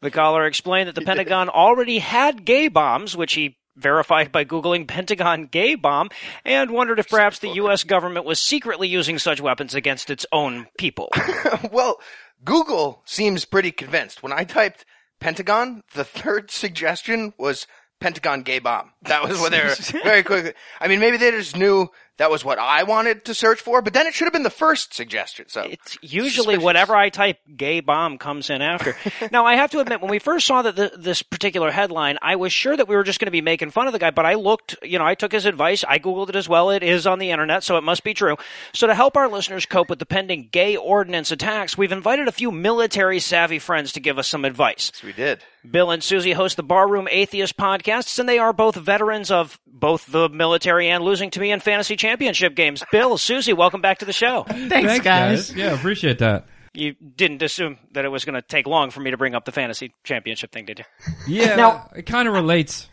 [0.01, 4.87] The caller explained that the Pentagon already had gay bombs, which he verified by Googling
[4.87, 6.09] Pentagon gay bomb,
[6.43, 7.83] and wondered if perhaps the U.S.
[7.83, 11.09] government was secretly using such weapons against its own people.
[11.71, 11.99] well,
[12.43, 14.23] Google seems pretty convinced.
[14.23, 14.85] When I typed
[15.19, 17.67] Pentagon, the third suggestion was
[17.99, 18.91] Pentagon gay bomb.
[19.03, 20.53] That was what they were very quickly.
[20.79, 23.93] I mean, maybe they just knew that was what I wanted to search for, but
[23.93, 25.45] then it should have been the first suggestion.
[25.49, 26.63] So It's usually Suspicious.
[26.63, 28.95] whatever I type gay bomb comes in after.
[29.31, 32.37] now, I have to admit, when we first saw that the, this particular headline, I
[32.37, 34.25] was sure that we were just going to be making fun of the guy, but
[34.25, 35.83] I looked, you know, I took his advice.
[35.87, 36.69] I Googled it as well.
[36.69, 38.37] It is on the internet, so it must be true.
[38.73, 42.31] So to help our listeners cope with the pending gay ordnance attacks, we've invited a
[42.31, 44.91] few military savvy friends to give us some advice.
[45.03, 45.41] we did.
[45.69, 50.05] Bill and Susie host the Barroom Atheist podcasts, and they are both veterans of both
[50.07, 52.83] the military and losing to me in fantasy championship games.
[52.91, 54.43] Bill, Susie, welcome back to the show.
[54.47, 55.53] Thanks, guys.
[55.53, 56.47] Yeah, appreciate that.
[56.73, 59.45] You didn't assume that it was going to take long for me to bring up
[59.45, 60.85] the fantasy championship thing, did you?
[61.27, 62.89] Yeah, Now- it kind of relates.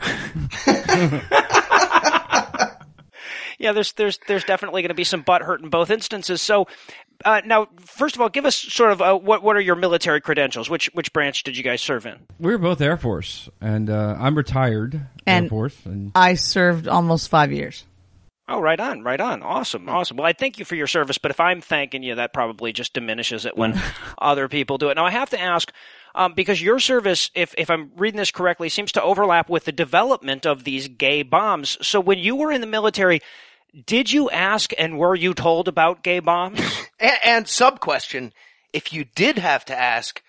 [3.62, 6.42] Yeah, there's there's there's definitely going to be some butt hurt in both instances.
[6.42, 6.66] So,
[7.24, 10.20] uh, now, first of all, give us sort of uh, what what are your military
[10.20, 10.68] credentials?
[10.68, 12.18] Which which branch did you guys serve in?
[12.40, 17.28] We were both Air Force, and uh, I'm retired Air Force, and I served almost
[17.28, 17.84] five years.
[18.48, 19.42] Oh, right on, right on.
[19.42, 20.16] Awesome, awesome.
[20.16, 22.92] Well, I thank you for your service, but if I'm thanking you, that probably just
[22.92, 23.80] diminishes it when
[24.18, 24.96] other people do it.
[24.96, 25.72] Now, I have to ask,
[26.16, 29.72] um, because your service, if, if I'm reading this correctly, seems to overlap with the
[29.72, 31.78] development of these gay bombs.
[31.80, 33.20] So when you were in the military,
[33.86, 36.60] did you ask and were you told about gay bombs?
[37.00, 38.32] And, and sub question:
[38.72, 40.22] If you did have to ask,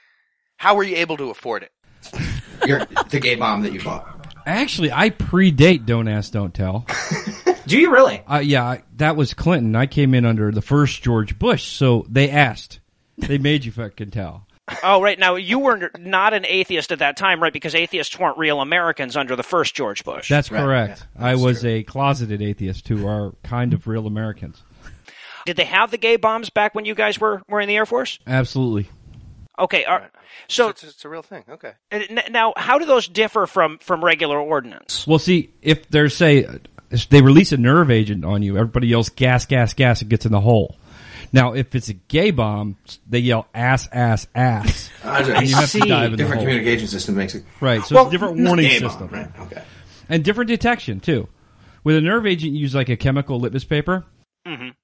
[0.58, 1.72] how were you able to afford it?
[2.68, 4.28] Your, the gay bomb that you bought.
[4.48, 6.88] actually, I predate Don't Ask, Don't Tell.
[7.68, 8.24] Do you really?
[8.28, 9.76] Uh, yeah, that was Clinton.
[9.76, 12.80] I came in under the first George Bush, so they asked.
[13.20, 14.48] They made you fucking tell.
[14.84, 15.17] Oh, right.
[15.19, 17.54] Now, you were not an atheist at that time, right?
[17.54, 20.30] Because atheists weren't real Americans under the first George Bush.
[20.30, 21.06] That's Right, correct.
[21.19, 21.69] yeah, I was true.
[21.71, 24.62] a closeted atheist who are kind of real Americans.
[25.45, 27.86] Did they have the gay bombs back when you guys were, were in the Air
[27.86, 28.17] Force?
[28.26, 28.89] Absolutely.
[29.60, 30.10] Okay, are,
[30.47, 31.43] so it's, it's a real thing.
[31.47, 31.73] Okay.
[31.91, 31.99] Uh,
[32.32, 35.06] now how do those differ from from regular ordnance?
[35.06, 36.47] Well, see, if there's say
[36.89, 40.26] if they release a nerve agent on you, everybody yells gas, gas, gas, and gets
[40.26, 40.76] in the hole.
[41.34, 42.78] Now, if it's a gay bomb,
[43.10, 46.46] they yell ass, ass, ass, and you have to dive in the Different hole.
[46.48, 49.08] communication system makes it Right, so Well, it's a different not warning gay bomb, system,
[49.10, 49.39] right?
[49.39, 49.63] Okay.
[50.10, 51.28] and different detection too.
[51.84, 54.06] With a nerve agent, you use like a chemical litmus paper.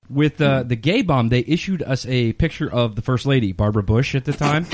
[0.09, 3.83] With uh, the gay bomb, they issued us a picture of the first lady, Barbara
[3.83, 4.65] Bush, at the time.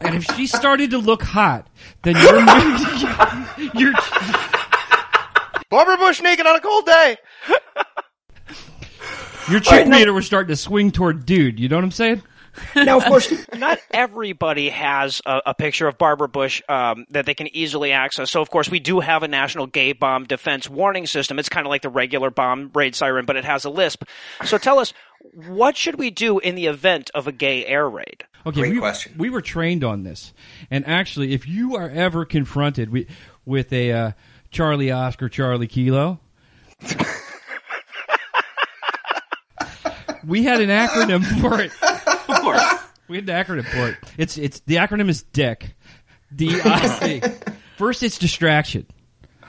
[0.00, 1.66] and if she started to look hot,
[2.02, 3.92] then you're you're
[5.70, 7.16] Barbara Bush naked on a cold day.
[9.50, 11.58] Your chick meter was starting to swing toward dude.
[11.60, 12.22] You know what I'm saying?
[12.74, 17.34] now, of course, not everybody has a, a picture of Barbara Bush um, that they
[17.34, 18.30] can easily access.
[18.30, 21.38] So, of course, we do have a national gay bomb defense warning system.
[21.38, 24.04] It's kind of like the regular bomb raid siren, but it has a lisp.
[24.44, 24.92] So, tell us,
[25.48, 28.24] what should we do in the event of a gay air raid?
[28.44, 29.14] Okay, Great we, question.
[29.18, 30.32] we were trained on this,
[30.70, 33.08] and actually, if you are ever confronted with,
[33.44, 34.12] with a uh,
[34.50, 36.20] Charlie Oscar Charlie Kilo,
[40.26, 41.72] we had an acronym for it.
[42.28, 42.62] Of course.
[43.08, 43.96] We had an acronym for it.
[44.18, 45.74] It's it's the acronym is DIC.
[46.34, 47.22] D I C.
[47.76, 48.86] First, it's distraction.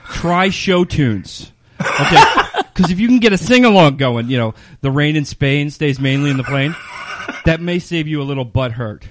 [0.04, 1.52] Try show tunes.
[1.80, 2.22] Okay,
[2.74, 5.70] because if you can get a sing along going, you know, the rain in Spain
[5.70, 6.74] stays mainly in the plane.
[7.44, 9.06] That may save you a little butt hurt.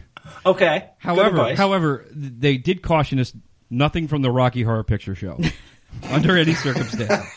[0.45, 0.89] Okay.
[0.97, 1.57] However, advice.
[1.57, 3.33] however, th- they did caution us
[3.69, 5.39] nothing from the Rocky Horror Picture Show
[6.03, 7.27] under any circumstance.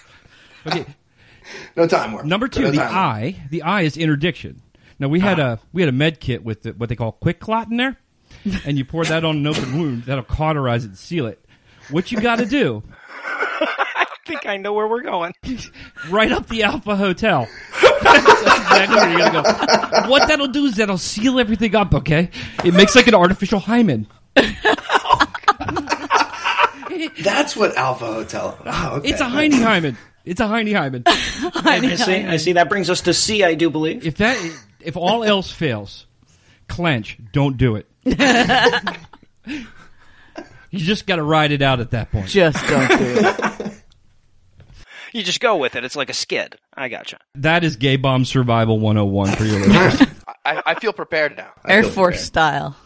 [0.67, 0.85] Okay,
[1.77, 2.25] No time warp.
[2.25, 2.97] number two, No the time warp.
[2.97, 3.43] eye.
[3.51, 4.63] The eye is interdiction.
[4.99, 5.53] Now we had ah.
[5.53, 7.97] a we had a med kit with the, what they call quick clot in there,
[8.65, 11.43] and you pour that on an open wound that'll cauterize it and seal it.
[11.91, 12.83] What you got to do?
[13.23, 15.35] I think I know where we're going.
[16.09, 17.47] Right up the Alpha Hotel.
[18.03, 20.11] That's exactly where you're gonna go.
[20.11, 21.95] What that'll do is that'll seal everything up.
[21.95, 22.31] Okay,
[22.65, 24.07] it makes like an artificial hymen.
[27.23, 28.59] That's what Alpha Hotel.
[28.65, 29.11] Oh, okay.
[29.11, 29.97] It's a Heine hymen.
[30.25, 31.03] It's a Heine hymen.
[31.07, 32.15] I see.
[32.25, 32.53] I see.
[32.53, 34.07] That brings us to C, I do believe.
[34.07, 34.37] If that,
[34.81, 36.07] if all else fails,
[36.69, 37.19] clench.
[37.33, 37.87] Don't do it.
[40.71, 42.27] you just got to ride it out at that point.
[42.29, 43.73] Just don't do it.
[45.13, 45.85] You just go with it.
[45.85, 46.55] It's like a skid.
[46.73, 47.19] I gotcha.
[47.35, 50.09] That is gay bomb survival 101 for your listeners.
[50.45, 51.51] I, I feel prepared now.
[51.67, 52.21] Air Force prepared.
[52.21, 52.77] style.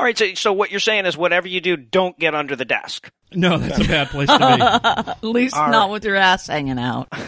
[0.00, 0.16] All right.
[0.16, 3.10] So, so what you're saying is, whatever you do, don't get under the desk.
[3.34, 4.44] no, that's a bad place to be.
[5.12, 5.92] At least All not right.
[5.92, 7.08] with your ass hanging out.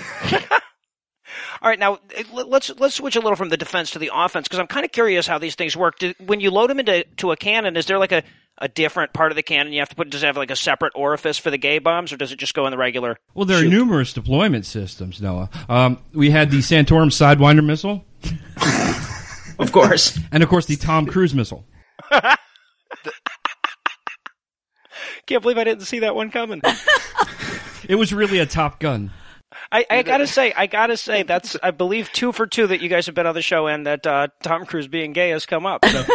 [1.60, 4.10] All right, now eh, let- let's let's switch a little from the defense to the
[4.12, 5.98] offense because I'm kind of curious how these things work.
[5.98, 8.22] Do, when you load them into to a cannon, is there like a,
[8.58, 10.08] a different part of the cannon you have to put?
[10.10, 12.54] Does it have like a separate orifice for the gay bombs, or does it just
[12.54, 13.18] go in the regular?
[13.34, 15.50] Well, there are numerous deployment systems, Noah.
[15.68, 18.04] Um, we had the Santorum Sidewinder missile,
[19.58, 20.18] Of course.
[20.32, 21.64] and of course the Tom Cruise missile.
[25.26, 26.62] Can't believe I didn't see that one coming.
[27.88, 29.10] It was really a Top Gun.
[29.70, 32.88] I, I gotta say, I gotta say, that's I believe two for two that you
[32.88, 35.66] guys have been on the show, and that uh, Tom Cruise being gay has come
[35.66, 35.84] up.
[35.84, 36.04] So.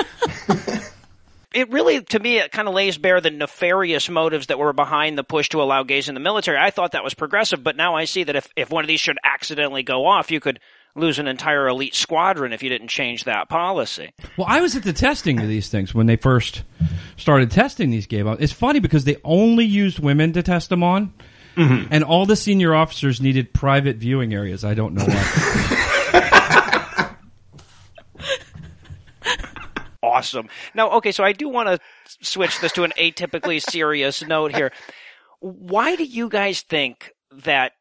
[1.54, 5.17] It really, to me, it kind of lays bare the nefarious motives that were behind
[5.17, 6.58] the push to allow gays in the military.
[6.58, 9.00] I thought that was progressive, but now I see that if, if one of these
[9.00, 10.60] should accidentally go off, you could
[10.97, 14.12] lose an entire elite squadron if you didn't change that policy.
[14.36, 16.63] Well, I was at the testing of these things when they first
[17.15, 18.39] started testing these gay bombs.
[18.41, 21.13] It's funny because they only used women to test them on,
[21.55, 21.88] mm-hmm.
[21.91, 24.65] and all the senior officers needed private viewing areas.
[24.65, 25.53] I don't know why.
[30.17, 30.49] Awesome.
[30.73, 31.79] Now, okay, so I do want to
[32.21, 34.71] switch this to an atypically serious note here.
[35.41, 37.12] Why do you guys think
[37.43, 37.73] that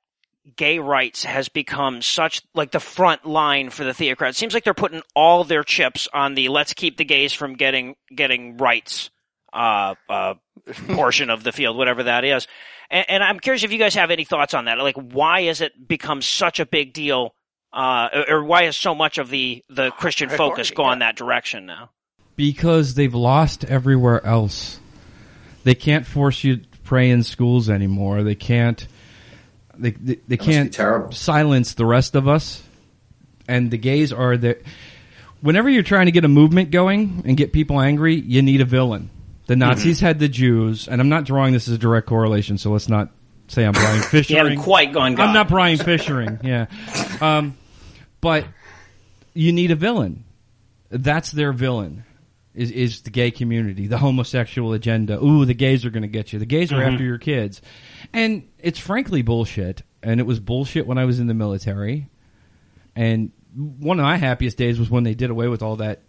[0.55, 4.31] gay rights has become such like the front line for the theocrats?
[4.31, 7.55] It seems like they're putting all their chips on the let's keep the gays from
[7.55, 9.11] getting getting rights
[9.53, 10.35] uh, uh,
[10.89, 12.47] portion of the field, whatever that is.
[12.91, 14.79] And, and I'm curious if you guys have any thoughts on that.
[14.79, 17.35] Like, why has it become such a big deal?
[17.73, 21.07] Uh, or or why has so much of the, the Christian focus Priority, gone yeah.
[21.07, 21.91] that direction now?
[22.37, 24.79] because they've lost everywhere else.
[25.65, 28.23] They can't force you to pray in schools anymore.
[28.23, 28.87] They can't.
[29.79, 30.75] They they, they can't
[31.15, 32.63] silence the rest of us.
[33.49, 34.59] And the gays are the.
[35.41, 38.65] Whenever you're trying to get a movement going and get people angry, you need a
[38.65, 39.11] villain.
[39.47, 42.73] The Nazis had the Jews, and I'm not drawing this as a direct correlation, so
[42.73, 43.11] let's not
[43.47, 44.33] say I'm Bryan Fischer.
[44.33, 45.29] You haven't quite gone God.
[45.29, 46.67] I'm not Bryan Fischering, yeah.
[47.21, 47.57] Um,
[48.21, 48.45] but
[49.35, 50.25] you need a villain.
[50.91, 52.05] That's their villain.
[52.57, 55.23] Is is the gay community, the homosexual agenda?
[55.23, 56.39] Ooh, the gays are going to get you.
[56.39, 56.93] The gays are Mm-hmm.
[56.95, 57.61] after your kids,
[58.13, 59.83] and it's frankly bullshit.
[60.03, 62.09] And it was bullshit when I was in the military.
[62.95, 66.03] And one of my happiest days was when they did away with all that.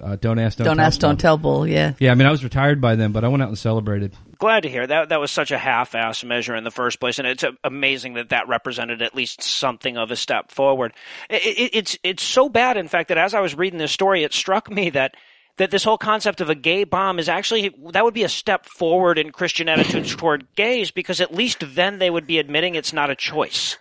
[0.00, 1.64] Uh, don't ask, don't, Don't tell ask, don't tell bull.
[1.64, 1.92] Yeah.
[2.00, 4.12] Yeah, I mean, I was retired by then, but I went out and celebrated.
[4.38, 5.10] Glad to hear that.
[5.10, 8.30] That was such a half-ass measure in the first place, and it's uh, amazing that
[8.30, 10.92] that represented at least something of a step forward.
[11.30, 14.24] It, it, it's it's so bad, in fact, that as I was reading this story,
[14.24, 15.14] it struck me that
[15.58, 18.66] that this whole concept of a gay bomb is actually that would be a step
[18.66, 22.92] forward in Christian attitudes toward gays because at least then they would be admitting it's
[22.92, 23.76] not a choice.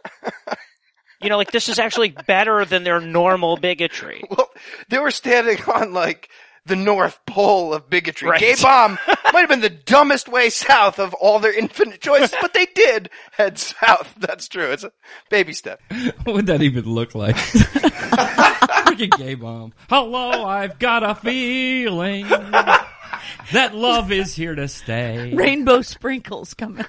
[1.22, 4.24] You know, like this is actually better than their normal bigotry.
[4.30, 4.50] Well,
[4.90, 6.30] they were standing on like
[6.66, 8.30] the North Pole of bigotry.
[8.30, 8.40] Right.
[8.40, 9.00] Gay bomb
[9.34, 13.10] might have been the dumbest way south of all their infinite choices, but they did
[13.32, 14.14] head south.
[14.20, 14.72] That's true.
[14.72, 14.92] It's a
[15.30, 15.82] baby step.
[16.24, 17.36] What would that even look like?
[18.86, 19.74] like a gay bomb.
[19.90, 25.34] Hello, I've got a feeling that love is here to stay.
[25.34, 26.86] Rainbow sprinkles coming.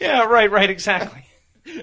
[0.00, 1.24] Yeah, right, right, exactly.
[1.64, 1.82] They're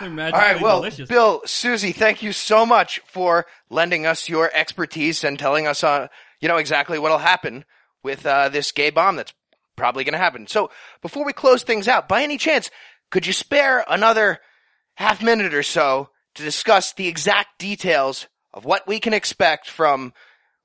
[0.00, 1.08] All magically right, well, delicious.
[1.08, 6.08] Bill, Susie, thank you so much for lending us your expertise and telling us, uh,
[6.40, 7.64] you know, exactly what'll happen
[8.02, 9.32] with uh, this gay bomb that's
[9.76, 10.46] probably going to happen.
[10.46, 10.70] So,
[11.02, 12.70] before we close things out, by any chance,
[13.10, 14.38] could you spare another
[14.94, 20.12] half minute or so to discuss the exact details of what we can expect from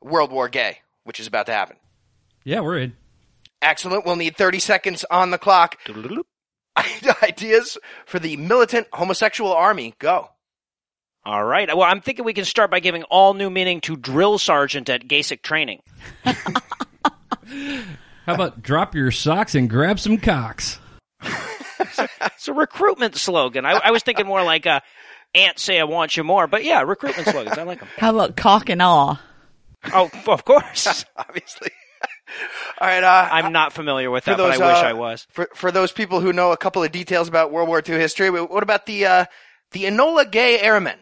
[0.01, 1.77] World War Gay, which is about to happen?
[2.43, 2.93] Yeah, we're in.
[3.61, 4.05] Excellent.
[4.05, 5.77] We'll need 30 seconds on the clock.
[7.23, 9.93] Ideas for the militant homosexual army.
[9.99, 10.29] Go.
[11.25, 11.69] All right.
[11.69, 15.07] Well, I'm thinking we can start by giving all new meaning to drill sergeant at
[15.07, 15.81] GASIC training.
[18.25, 20.79] How about drop your socks and grab some cocks?
[21.21, 23.65] It's a recruitment slogan.
[23.65, 24.81] I, I was thinking more like a
[25.35, 27.57] "Aunt say I want you more," but yeah, recruitment slogans.
[27.57, 27.89] I like them.
[27.97, 29.21] How about cock and awe?
[29.93, 31.05] Oh, of course.
[31.17, 31.71] Obviously.
[32.79, 33.03] All right.
[33.03, 35.27] Uh, I'm not familiar with that, those, but I wish uh, I was.
[35.31, 38.29] For for those people who know a couple of details about World War II history,
[38.29, 39.25] what about the uh,
[39.73, 40.97] the Enola Gay Airmen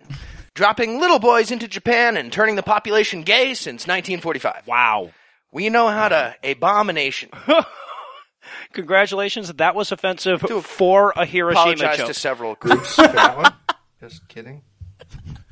[0.53, 4.67] dropping little boys into Japan and turning the population gay since 1945?
[4.67, 5.11] Wow.
[5.51, 7.29] We know how to abomination.
[8.73, 9.51] Congratulations.
[9.53, 12.07] That was offensive for a Hiroshima Apologize joke.
[12.07, 13.53] to several groups for that one.
[13.99, 14.63] Just kidding.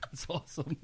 [0.01, 0.77] That's awesome.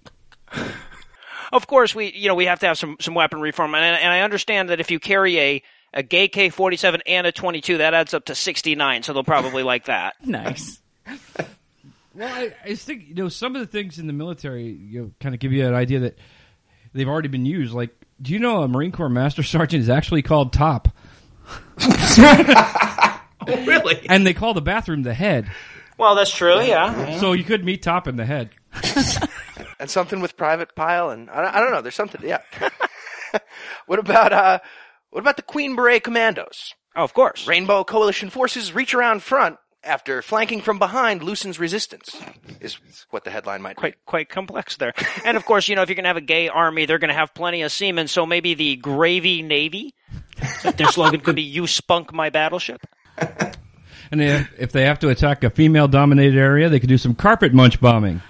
[1.51, 3.83] Of course, we you know we have to have some some weaponry for them, and,
[4.01, 5.63] and I understand that if you carry a
[5.93, 9.03] a gay K forty seven and a twenty two, that adds up to sixty nine.
[9.03, 10.15] So they'll probably like that.
[10.25, 10.79] Nice.
[12.15, 15.01] Well, I, I just think you know some of the things in the military you
[15.01, 16.17] know, kind of give you an idea that
[16.93, 17.73] they've already been used.
[17.73, 17.91] Like,
[18.21, 20.87] do you know a Marine Corps Master Sergeant is actually called Top,
[23.47, 24.07] really?
[24.09, 25.51] and they call the bathroom the head.
[25.97, 26.59] Well, that's true.
[26.61, 27.19] Yeah.
[27.19, 28.49] So you could meet Top in the head.
[29.79, 31.81] and something with private pile and I don't, I don't know.
[31.81, 32.21] There's something.
[32.23, 32.41] Yeah.
[33.85, 34.59] what about uh?
[35.11, 36.73] What about the Queen Beret Commandos?
[36.95, 37.47] Oh, of course.
[37.47, 42.15] Rainbow Coalition forces reach around front after flanking from behind loosens resistance.
[42.59, 42.79] Is
[43.11, 43.81] what the headline might be.
[43.81, 44.93] Quite quite complex there.
[45.23, 47.09] And of course, you know, if you're going to have a gay army, they're going
[47.09, 48.07] to have plenty of seamen.
[48.07, 49.93] So maybe the Gravy Navy.
[50.63, 52.85] Their slogan could be "You spunk my battleship."
[54.11, 57.53] And if, if they have to attack a female-dominated area, they could do some carpet
[57.53, 58.21] munch bombing.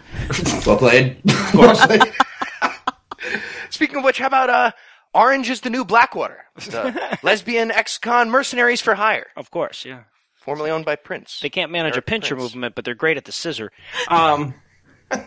[0.66, 1.18] Well played.
[1.28, 1.86] Of course.
[3.70, 4.72] Speaking of which, how about uh?
[5.14, 6.46] Orange is the new Blackwater.
[6.56, 9.28] The lesbian ex-con mercenaries for hire.
[9.38, 10.04] Of course, yeah.
[10.46, 11.40] Formerly owned by Prince.
[11.42, 12.54] They can't manage Erik a pincher Prince.
[12.54, 13.72] movement, but they're great at the scissor.
[14.10, 14.54] Um,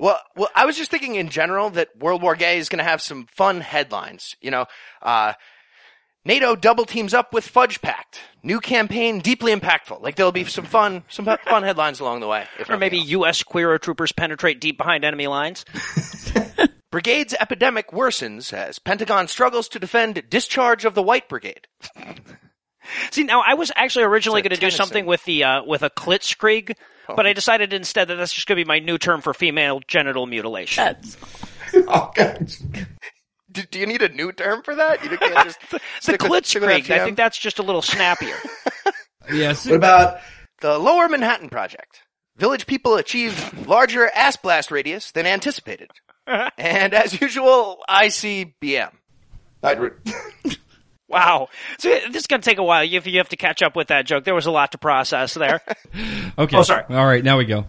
[0.00, 2.84] Well, well, I was just thinking in general that World War Gay is going to
[2.84, 4.34] have some fun headlines.
[4.40, 4.66] You know,
[5.00, 5.34] uh,
[6.24, 8.18] NATO double teams up with Fudge Pact.
[8.42, 10.02] New campaign deeply impactful.
[10.02, 12.46] Like there'll be some fun, some fun headlines along the way.
[12.68, 13.08] or maybe else.
[13.10, 13.42] U.S.
[13.44, 15.64] queer troopers penetrate deep behind enemy lines.
[16.90, 21.68] Brigade's epidemic worsens as Pentagon struggles to defend discharge of the White Brigade.
[23.10, 25.90] See, now I was actually originally going to do something with the uh, with a
[25.90, 26.74] klitzkrieg,
[27.06, 29.80] but I decided instead that that's just going to be my new term for female
[29.86, 30.84] genital mutilation.
[30.84, 31.16] That's
[31.74, 32.52] oh, God.
[33.50, 35.02] Do, do you need a new term for that?
[35.04, 36.90] You can't just the stick with- stick with klitzkrieg.
[36.90, 38.36] I think that's just a little snappier.
[39.32, 39.66] Yes.
[39.66, 40.20] What about
[40.60, 42.02] The Lower Manhattan Project.
[42.36, 45.90] Village people achieved larger ass blast radius than anticipated.
[46.26, 48.90] and as usual, ICBM.
[49.62, 49.90] I'd re-
[51.12, 51.48] wow,
[51.78, 52.82] so this is going to take a while.
[52.82, 54.24] You have, you have to catch up with that joke.
[54.24, 55.60] There was a lot to process there.
[56.38, 56.56] Okay.
[56.56, 56.84] Oh, sorry.
[56.88, 57.66] All right, now we go.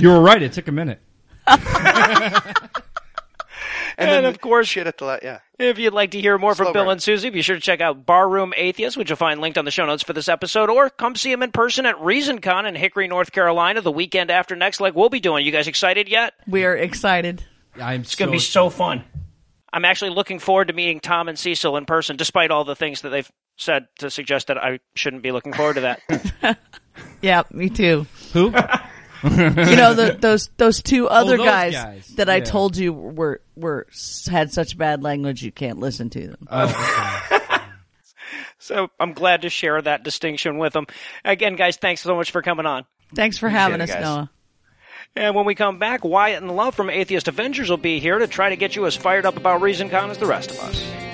[0.00, 0.42] You were right.
[0.42, 1.00] It took a minute.
[1.46, 2.34] And,
[3.98, 5.38] And then of course- shit at the la- yeah.
[5.58, 6.92] If you'd like to hear more from Bill burn.
[6.92, 9.70] and Susie, be sure to check out Barroom Atheist, which you'll find linked on the
[9.70, 13.08] show notes for this episode, or come see him in person at ReasonCon in Hickory,
[13.08, 15.44] North Carolina, the weekend after next, like we'll be doing.
[15.44, 16.32] You guys excited yet?
[16.48, 17.44] we're excited.
[17.80, 19.04] I'm It's going to be so fun.
[19.72, 23.02] I'm actually looking forward to meeting Tom and Cecil in person, despite all the things
[23.02, 26.58] that they've said to suggest that I shouldn't be looking forward to that.
[27.22, 28.06] Yeah, me too.
[28.32, 28.46] Who?
[28.46, 32.08] you know the, those those two oh, other those guys, guys.
[32.16, 33.86] that I told you were were
[34.30, 36.48] had such bad language you can't listen to them.
[36.50, 37.60] Oh,
[38.58, 40.86] so I'm glad to share that distinction with them.
[41.24, 42.86] Again, guys, thanks so much for coming on.
[43.14, 44.02] Thanks for Appreciate having us, guys.
[44.02, 44.30] Noah.
[45.16, 48.26] And when we come back, Wyatt and Love from Atheist Avengers will be here to
[48.26, 51.09] try to get you as fired up about ReasonCon as the rest of us.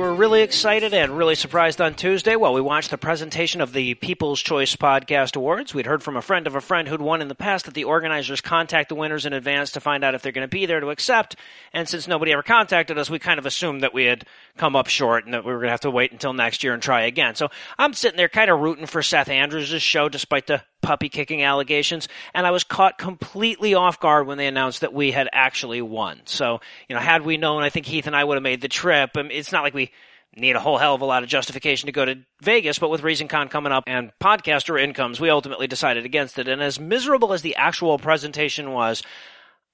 [0.00, 3.92] Were really excited and really surprised on Tuesday while we watched the presentation of the
[3.94, 5.74] People's Choice Podcast Awards.
[5.74, 7.84] We'd heard from a friend of a friend who'd won in the past that the
[7.84, 10.80] organizers contact the winners in advance to find out if they're going to be there
[10.80, 11.36] to accept.
[11.74, 14.24] And since nobody ever contacted us, we kind of assumed that we had
[14.56, 16.72] come up short and that we were going to have to wait until next year
[16.72, 17.34] and try again.
[17.34, 21.42] So I'm sitting there kind of rooting for Seth Andrews' show despite the puppy kicking
[21.42, 25.82] allegations, and I was caught completely off guard when they announced that we had actually
[25.82, 26.20] won.
[26.24, 28.68] So, you know, had we known, I think Heath and I would have made the
[28.68, 29.10] trip.
[29.16, 29.89] I mean, it's not like we
[30.36, 33.02] need a whole hell of a lot of justification to go to Vegas, but with
[33.02, 36.48] ReasonCon coming up and podcaster incomes, we ultimately decided against it.
[36.48, 39.02] And as miserable as the actual presentation was,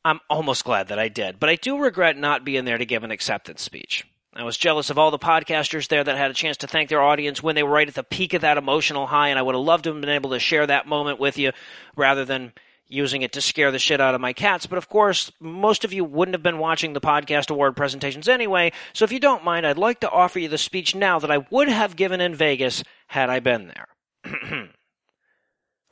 [0.05, 1.41] I'm almost glad that I did.
[1.41, 4.07] But I do regret not being there to give an acceptance speech.
[4.35, 7.01] I was jealous of all the podcasters there that had a chance to thank their
[7.01, 9.55] audience when they were right at the peak of that emotional high, and I would
[9.55, 11.53] have loved to have been able to share that moment with you
[11.97, 12.53] rather than
[12.89, 14.67] using it to scare the shit out of my cats.
[14.67, 18.73] But of course, most of you wouldn't have been watching the podcast award presentations anyway,
[18.93, 21.39] so if you don't mind, I'd like to offer you the speech now that I
[21.51, 24.69] would have given in Vegas had I been there.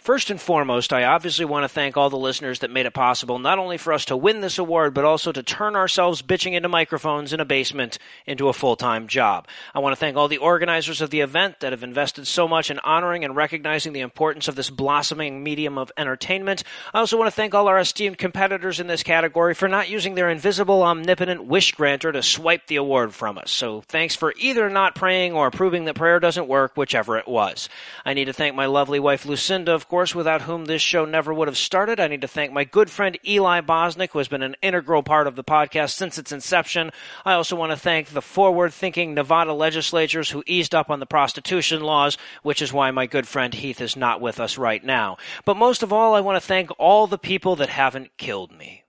[0.04, 3.38] First and foremost, I obviously want to thank all the listeners that made it possible
[3.38, 6.68] not only for us to win this award, but also to turn ourselves bitching into
[6.68, 7.96] microphones in a basement
[8.26, 9.48] into a full time job.
[9.74, 12.70] I want to thank all the organizers of the event that have invested so much
[12.70, 16.64] in honoring and recognizing the importance of this blossoming medium of entertainment.
[16.92, 20.16] I also want to thank all our esteemed competitors in this category for not using
[20.16, 23.50] their invisible, omnipotent wish granter to swipe the award from us.
[23.50, 27.70] So thanks for either not praying or proving that prayer doesn't work, whichever it was.
[28.04, 31.46] I need to thank my lovely wife Lucinda, of without whom this show never would
[31.46, 32.00] have started.
[32.00, 35.26] I need to thank my good friend Eli Bosnick, who has been an integral part
[35.26, 36.90] of the podcast since its inception.
[37.24, 41.06] I also want to thank the forward thinking Nevada legislatures who eased up on the
[41.06, 45.16] prostitution laws, which is why my good friend Heath is not with us right now.
[45.44, 48.84] But most of all, I want to thank all the people that haven't killed me.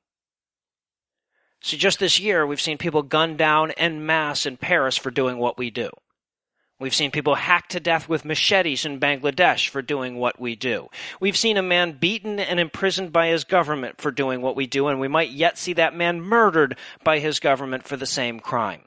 [1.62, 5.38] See, just this year, we've seen people gunned down en masse in Paris for doing
[5.38, 5.90] what we do.
[6.78, 10.90] We've seen people hacked to death with machetes in Bangladesh for doing what we do.
[11.22, 14.90] We've seen a man beaten and imprisoned by his government for doing what we do,
[14.90, 18.82] and we might yet see that man murdered by his government for the same crime.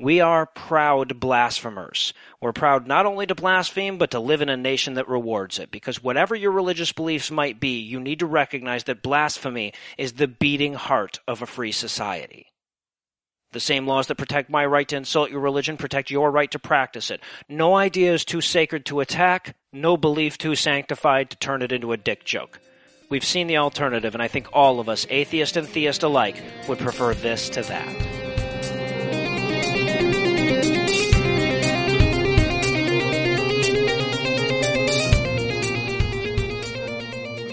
[0.00, 2.12] We are proud blasphemers.
[2.40, 5.70] We're proud not only to blaspheme, but to live in a nation that rewards it.
[5.70, 10.28] Because whatever your religious beliefs might be, you need to recognize that blasphemy is the
[10.28, 12.48] beating heart of a free society.
[13.52, 16.58] The same laws that protect my right to insult your religion protect your right to
[16.58, 17.20] practice it.
[17.48, 21.92] No idea is too sacred to attack, no belief too sanctified to turn it into
[21.92, 22.60] a dick joke.
[23.08, 26.78] We've seen the alternative, and I think all of us, atheist and theist alike, would
[26.78, 28.25] prefer this to that.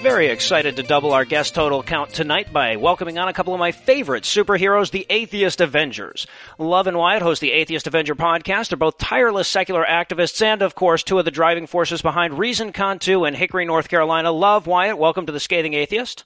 [0.03, 3.59] Very excited to double our guest total count tonight by welcoming on a couple of
[3.59, 6.27] my favorite superheroes, the Atheist Avengers.
[6.57, 8.67] Love and Wyatt host the Atheist Avenger podcast.
[8.67, 12.99] They're both tireless secular activists and, of course, two of the driving forces behind ReasonCon
[12.99, 14.29] 2 in Hickory, North Carolina.
[14.33, 16.25] Love, Wyatt, welcome to the Scathing Atheist.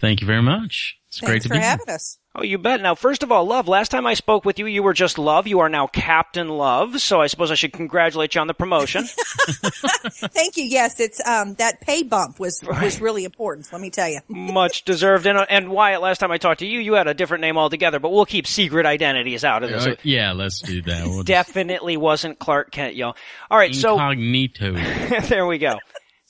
[0.00, 0.96] Thank you very much.
[1.06, 1.94] It's Thanks great to for be having here.
[1.94, 2.18] us.
[2.38, 2.80] Oh, you bet.
[2.80, 5.48] Now, first of all, Love, last time I spoke with you, you were just Love.
[5.48, 9.04] You are now Captain Love, so I suppose I should congratulate you on the promotion.
[9.52, 10.64] Thank you.
[10.64, 13.68] Yes, it's um that pay bump was was really important.
[13.72, 14.20] Let me tell you.
[14.28, 15.26] Much deserved.
[15.26, 17.98] And, and Wyatt, last time I talked to you, you had a different name altogether,
[17.98, 19.86] but we'll keep secret identities out of this.
[19.86, 21.06] Uh, yeah, let's do that.
[21.06, 23.16] We'll just- Definitely wasn't Clark Kent, y'all.
[23.50, 24.74] All right, so Incognito.
[25.22, 25.78] there we go.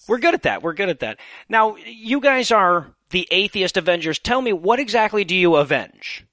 [0.09, 0.63] We're good at that.
[0.63, 1.19] We're good at that.
[1.51, 4.19] Now, you guys are the Atheist Avengers.
[4.19, 6.25] Tell me, what exactly do you avenge?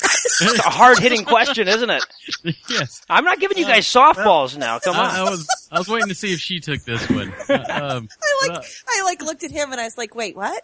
[0.00, 2.04] it's a hard hitting question, isn't it?
[2.70, 3.02] yes.
[3.08, 4.78] I'm not giving you guys softballs now.
[4.78, 5.06] Come on.
[5.06, 7.32] I, I was I was waiting to see if she took this one.
[7.48, 10.36] Uh, um, I like uh, I like looked at him and I was like, wait,
[10.36, 10.62] what?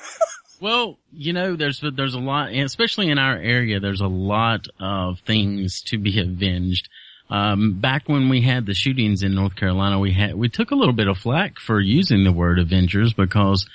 [0.60, 5.20] well, you know, there's there's a lot, especially in our area, there's a lot of
[5.20, 6.88] things to be avenged.
[7.28, 10.76] Um, back when we had the shootings in North Carolina, we had we took a
[10.76, 13.66] little bit of flack for using the word Avengers because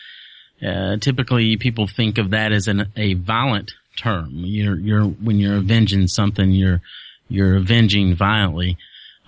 [0.66, 4.30] uh, typically people think of that as an, a violent term.
[4.34, 6.82] You're you're when you're avenging something, you're
[7.28, 8.78] you're avenging violently.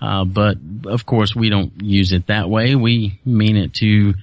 [0.00, 0.56] Uh, but
[0.86, 2.74] of course we don't use it that way.
[2.74, 4.14] We mean it to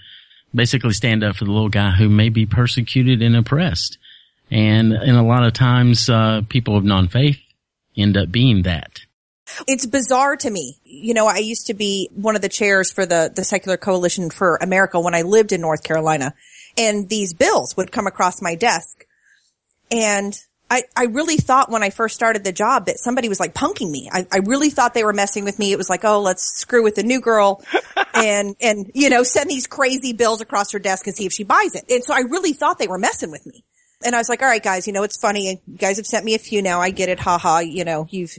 [0.53, 3.97] basically stand up for the little guy who may be persecuted and oppressed.
[4.49, 7.39] And, and a lot of times, uh, people of non-faith
[7.95, 8.99] end up being that.
[9.67, 10.79] It's bizarre to me.
[10.83, 14.29] You know, I used to be one of the chairs for the, the Secular Coalition
[14.29, 16.33] for America when I lived in North Carolina.
[16.77, 19.05] And these bills would come across my desk.
[19.91, 20.33] And
[20.69, 23.91] I, I really thought when I first started the job that somebody was like punking
[23.91, 24.09] me.
[24.09, 25.73] I, I really thought they were messing with me.
[25.73, 27.61] It was like, oh, let's screw with the new girl
[28.13, 31.43] and, and, you know, send these crazy bills across her desk and see if she
[31.43, 31.83] buys it.
[31.89, 33.65] And so I really thought they were messing with me.
[34.03, 35.61] And I was like, all right, guys, you know, it's funny.
[35.67, 36.79] You guys have sent me a few now.
[36.79, 37.19] I get it.
[37.19, 37.59] Ha ha.
[37.59, 38.37] You know, you've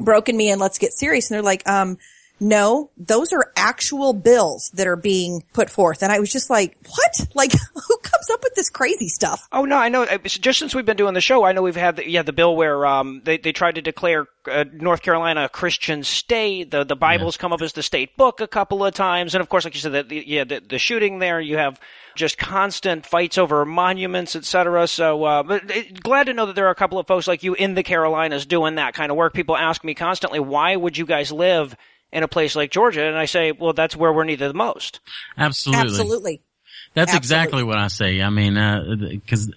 [0.00, 1.30] broken me and let's get serious.
[1.30, 1.98] And they're like, um,
[2.40, 6.02] no, those are actual bills that are being put forth.
[6.02, 7.28] And I was just like, what?
[7.34, 9.48] Like, who comes up with this crazy stuff?
[9.52, 10.06] Oh no, I know.
[10.24, 12.56] Just since we've been doing the show, I know we've had the, yeah the bill
[12.56, 16.70] where um they they tried to declare uh, North Carolina a Christian state.
[16.70, 19.48] The the Bible's come up as the state book a couple of times, and of
[19.48, 21.40] course, like you said, the, the, yeah the, the shooting there.
[21.40, 21.80] You have
[22.14, 24.86] just constant fights over monuments, etc.
[24.86, 27.42] So, uh, but uh, glad to know that there are a couple of folks like
[27.42, 29.32] you in the Carolinas doing that kind of work.
[29.32, 31.76] People ask me constantly, why would you guys live?
[32.12, 34.98] In a place like Georgia, and I say, well, that's where we're needed the most.
[35.38, 35.80] Absolutely.
[35.80, 36.42] Absolutely.
[36.94, 38.20] That's exactly what I say.
[38.20, 38.82] I mean, uh,
[39.28, 39.48] cause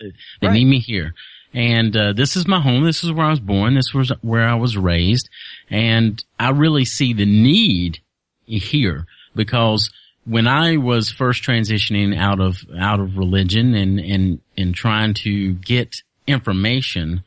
[0.41, 1.13] they need me here.
[1.53, 2.83] And, uh, this is my home.
[2.83, 3.75] This is where I was born.
[3.75, 5.29] This was where I was raised.
[5.69, 7.99] And I really see the need
[8.45, 9.05] here
[9.35, 9.91] because
[10.25, 15.53] when I was first transitioning out of, out of religion and, and, and trying to
[15.53, 15.95] get
[16.27, 17.23] information,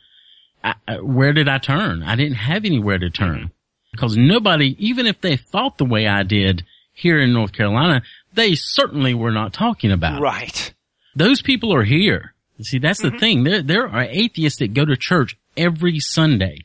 [0.64, 2.02] I, I- where did I turn?
[2.02, 3.50] I didn't have anywhere to turn
[3.92, 8.02] because nobody, even if they thought the way I did here in North Carolina,
[8.36, 10.20] they certainly were not talking about.
[10.20, 10.72] Right.
[11.16, 12.34] Those people are here.
[12.62, 13.18] See, that's the mm-hmm.
[13.18, 13.44] thing.
[13.44, 16.64] There, there are atheists that go to church every Sunday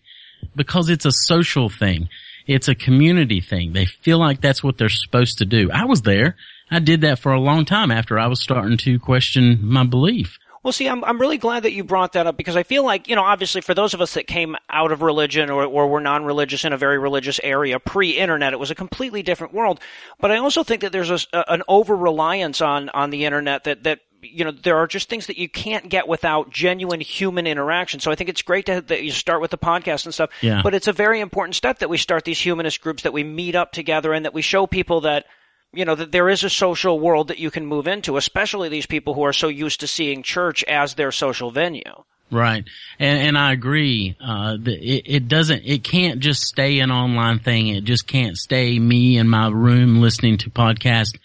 [0.56, 2.10] because it's a social thing.
[2.48, 3.74] It's a community thing.
[3.74, 5.70] They feel like that's what they're supposed to do.
[5.72, 6.36] I was there.
[6.70, 10.38] I did that for a long time after I was starting to question my belief.
[10.64, 13.08] Well, see, I'm I'm really glad that you brought that up because I feel like
[13.08, 16.00] you know, obviously, for those of us that came out of religion or or were
[16.00, 19.80] non-religious in a very religious area pre-internet, it was a completely different world.
[20.20, 23.84] But I also think that there's a, an over reliance on on the internet that
[23.84, 28.00] that you know there are just things that you can't get without genuine human interaction.
[28.00, 30.30] So I think it's great to, that you start with the podcast and stuff.
[30.42, 30.62] Yeah.
[30.64, 33.56] But it's a very important step that we start these humanist groups that we meet
[33.56, 35.26] up together and that we show people that
[35.74, 38.86] you know that there is a social world that you can move into, especially these
[38.86, 42.04] people who are so used to seeing church as their social venue.
[42.32, 42.64] Right.
[42.98, 44.16] And, and I agree.
[44.26, 47.68] Uh, it, it doesn't, it can't just stay an online thing.
[47.68, 51.18] It just can't stay me in my room listening to podcast,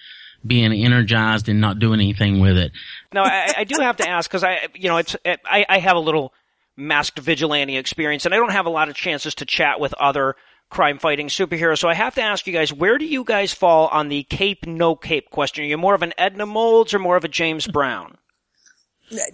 [0.44, 2.72] being energized and not doing anything with it.
[3.12, 5.96] Now, I, I do have to ask because I, you know, it's I, I have
[5.96, 6.32] a little
[6.76, 10.34] masked vigilante experience, and I don't have a lot of chances to chat with other
[10.68, 11.78] crime fighting superheroes.
[11.78, 14.66] So I have to ask you guys, where do you guys fall on the cape
[14.66, 15.64] no cape question?
[15.64, 18.18] Are you more of an Edna Mode or more of a James Brown?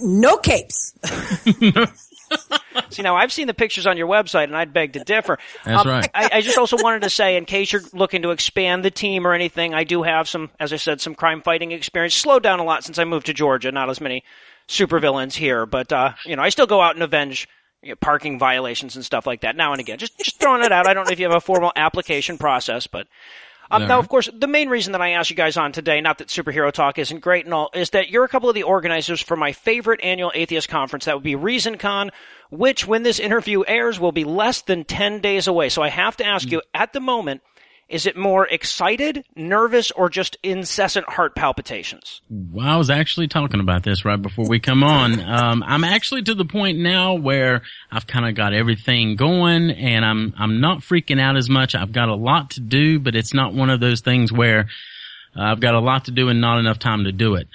[0.01, 0.93] No capes.
[2.91, 5.39] See, now I've seen the pictures on your website, and I'd beg to differ.
[5.65, 6.11] Um, That's right.
[6.15, 9.27] I, I just also wanted to say, in case you're looking to expand the team
[9.27, 12.15] or anything, I do have some, as I said, some crime fighting experience.
[12.15, 13.73] Slowed down a lot since I moved to Georgia.
[13.73, 14.25] Not as many
[14.69, 17.49] supervillains here, but uh, you know, I still go out and avenge
[17.83, 19.99] you know, parking violations and stuff like that now and again.
[19.99, 20.87] Just just throwing it out.
[20.87, 23.07] I don't know if you have a formal application process, but.
[23.71, 26.19] Um, now, of course, the main reason that I asked you guys on today, not
[26.19, 29.23] that superhero talk isn't great and all, is that you're a couple of the organizers
[29.23, 31.07] for my favorite annual atheist conference.
[31.07, 32.11] That would be ReasonCon,
[32.51, 35.71] which, when this interview airs, will be less than 10 days away.
[35.71, 37.41] So I have to ask you, at the moment,
[37.93, 42.23] is it more excited, nervous, or just incessant heart palpitations?
[42.31, 45.21] Well, I was actually talking about this right before we come on.
[45.21, 50.07] Um, I'm actually to the point now where I've kind of got everything going and
[50.07, 51.75] I'm, I'm not freaking out as much.
[51.75, 54.69] I've got a lot to do, but it's not one of those things where
[55.37, 57.47] uh, I've got a lot to do and not enough time to do it.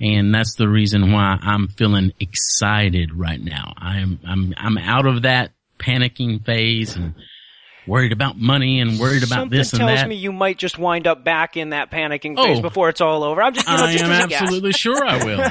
[0.00, 3.72] And that's the reason why I'm feeling excited right now.
[3.78, 7.14] I'm, I'm, I'm out of that panicking phase and
[7.86, 9.96] worried about money and worried about Something this and that.
[9.96, 12.62] tells me you might just wind up back in that panicking phase Oh.
[12.62, 13.40] before it's all over.
[13.42, 14.42] I'm just, you know, I just am as a guess.
[14.42, 15.50] absolutely sure I will.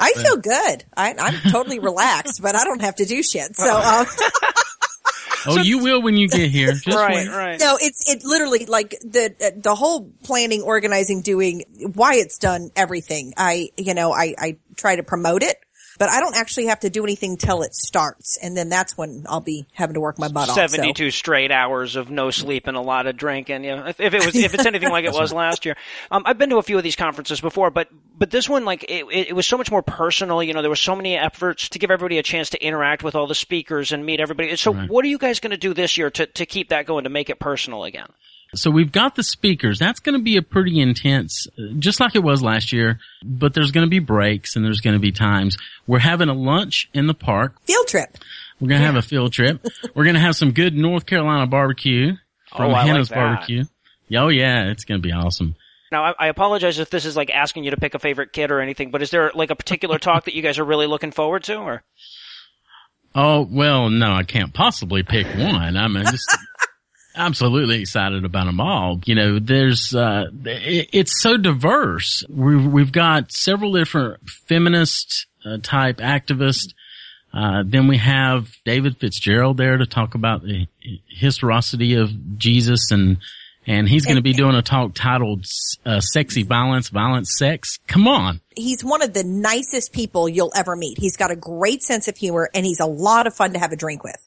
[0.00, 0.84] I feel good.
[0.96, 3.56] I, I'm totally relaxed, but I don't have to do shit.
[3.56, 4.06] So, um,
[5.46, 6.72] Oh, you will when you get here.
[6.72, 7.28] Just right, wait.
[7.28, 7.60] right.
[7.60, 12.70] no, it's it literally like the uh, the whole planning, organizing, doing why it's done
[12.74, 13.34] everything.
[13.36, 15.56] I you know I I try to promote it,
[15.98, 19.24] but I don't actually have to do anything till it starts, and then that's when
[19.28, 20.56] I'll be having to work my butt off.
[20.56, 20.66] so.
[20.66, 23.64] 72 straight hours of no sleep and a lot of drinking.
[23.64, 25.76] You know, if, if it was, if it's anything like it was last year.
[26.10, 28.84] Um, I've been to a few of these conferences before, but, but this one, like,
[28.84, 30.42] it, it, it was so much more personal.
[30.42, 33.14] You know, there were so many efforts to give everybody a chance to interact with
[33.14, 34.54] all the speakers and meet everybody.
[34.56, 37.04] So what are you guys going to do this year to, to keep that going,
[37.04, 38.08] to make it personal again?
[38.54, 39.78] So we've got the speakers.
[39.78, 43.54] That's going to be a pretty intense, uh, just like it was last year, but
[43.54, 45.56] there's going to be breaks and there's going to be times.
[45.86, 47.54] We're having a lunch in the park.
[47.64, 48.16] Field trip.
[48.60, 49.64] We're going to have a field trip.
[49.94, 52.14] We're going to have some good North Carolina barbecue
[52.50, 53.14] from Oh, I like Hannah's that.
[53.16, 53.64] Barbecue.
[54.16, 55.56] Oh yeah, it's going to be awesome.
[55.90, 58.50] Now, I, I apologize if this is like asking you to pick a favorite kid
[58.50, 61.10] or anything, but is there like a particular talk that you guys are really looking
[61.12, 61.82] forward to, or?
[63.14, 65.76] Oh, well, no, I can't possibly pick one.
[65.76, 66.36] I'm just
[67.14, 69.00] absolutely excited about them all.
[69.04, 72.24] You know, there's, uh, it, it's so diverse.
[72.28, 76.74] We've, we've got several different feminist uh, type activists.
[77.32, 80.66] Uh, then we have David Fitzgerald there to talk about the
[81.08, 83.18] historicity of Jesus and,
[83.66, 85.44] and he's going to be doing a talk titled,
[85.84, 87.78] uh, sexy violence, violent sex.
[87.88, 88.40] Come on.
[88.54, 90.98] He's one of the nicest people you'll ever meet.
[90.98, 93.72] He's got a great sense of humor and he's a lot of fun to have
[93.72, 94.18] a drink with.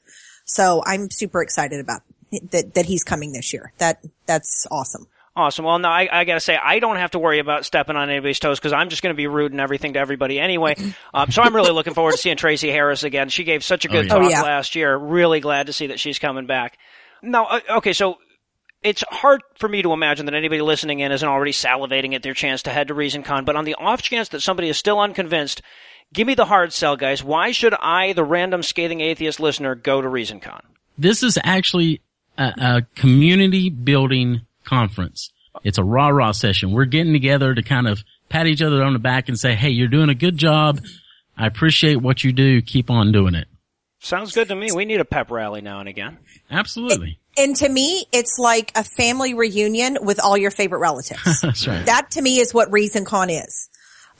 [0.44, 2.02] So I'm super excited about
[2.50, 3.72] that, that he's coming this year.
[3.78, 5.06] That, that's awesome.
[5.36, 5.64] Awesome.
[5.64, 8.40] Well, no, I, I gotta say, I don't have to worry about stepping on anybody's
[8.40, 10.74] toes because I'm just gonna be rude and everything to everybody anyway.
[11.14, 13.28] Um, so I'm really looking forward to seeing Tracy Harris again.
[13.28, 14.14] She gave such a good yeah.
[14.14, 14.42] talk Oh, yeah.
[14.42, 14.96] last year.
[14.96, 16.76] Really glad to see that she's coming back.
[17.22, 18.16] Now, uh, okay, so
[18.82, 22.34] it's hard for me to imagine that anybody listening in isn't already salivating at their
[22.34, 25.62] chance to head to ReasonCon, but on the off chance that somebody is still unconvinced,
[26.12, 27.22] give me the hard sell, guys.
[27.22, 30.62] Why should I, the random scathing atheist listener, go to ReasonCon?
[30.98, 32.00] this is actually
[32.38, 35.30] a, a community building conference.
[35.64, 36.72] It's a rah rah session.
[36.72, 39.70] We're getting together to kind of pat each other on the back and say, Hey,
[39.70, 40.80] you're doing a good job.
[41.36, 42.62] I appreciate what you do.
[42.62, 43.48] Keep on doing it.
[44.00, 44.70] Sounds good to me.
[44.72, 46.18] We need a pep rally now and again.
[46.50, 47.18] Absolutely.
[47.36, 51.40] And to me, it's like a family reunion with all your favorite relatives.
[51.42, 51.84] That's right.
[51.86, 53.68] that to me is what ReasonCon is.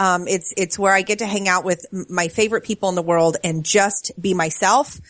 [0.01, 3.03] Um, it's, it's where I get to hang out with my favorite people in the
[3.03, 5.01] world and just be myself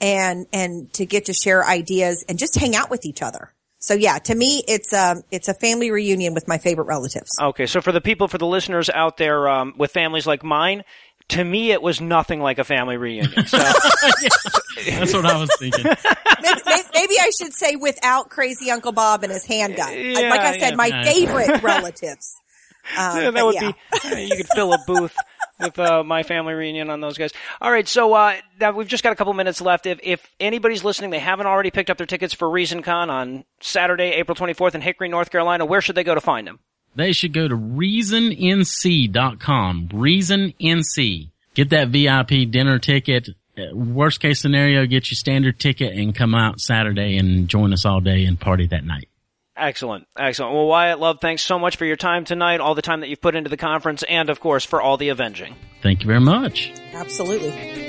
[0.00, 3.52] and, and to get to share ideas and just hang out with each other.
[3.78, 7.30] So yeah, to me, it's, a it's a family reunion with my favorite relatives.
[7.40, 10.82] Okay, so for the people, for the listeners out there um, with families like mine,
[11.28, 13.44] to me it was nothing like a family reunion.
[14.76, 15.84] So That's what I was thinking.
[15.84, 19.92] maybe, maybe- maybe I should say without crazy Uncle Bob and his handgun.
[19.94, 20.76] Yeah, like I said, yeah.
[20.76, 22.36] my favorite relatives.
[22.96, 23.72] Um, yeah, that would yeah.
[24.14, 25.12] be you could fill a booth
[25.58, 27.32] with uh, my family reunion on those guys.
[27.60, 29.86] All right, so uh, now we've just got a couple minutes left.
[29.86, 34.12] If if anybody's listening, they haven't already picked up their tickets for ReasonCon on Saturday,
[34.12, 35.64] April 24th in Hickory, North Carolina.
[35.64, 36.60] Where should they go to find them?
[36.94, 39.88] They should go to reasonnc.com.
[39.92, 41.30] ReasonNC.
[41.54, 43.28] Get that VIP dinner ticket.
[43.56, 47.86] Uh, Worst case scenario, get your standard ticket and come out Saturday and join us
[47.86, 49.08] all day and party that night.
[49.56, 50.52] Excellent, excellent.
[50.52, 53.22] Well, Wyatt Love, thanks so much for your time tonight, all the time that you've
[53.22, 55.54] put into the conference, and of course for all the avenging.
[55.82, 56.72] Thank you very much.
[56.92, 57.86] Absolutely.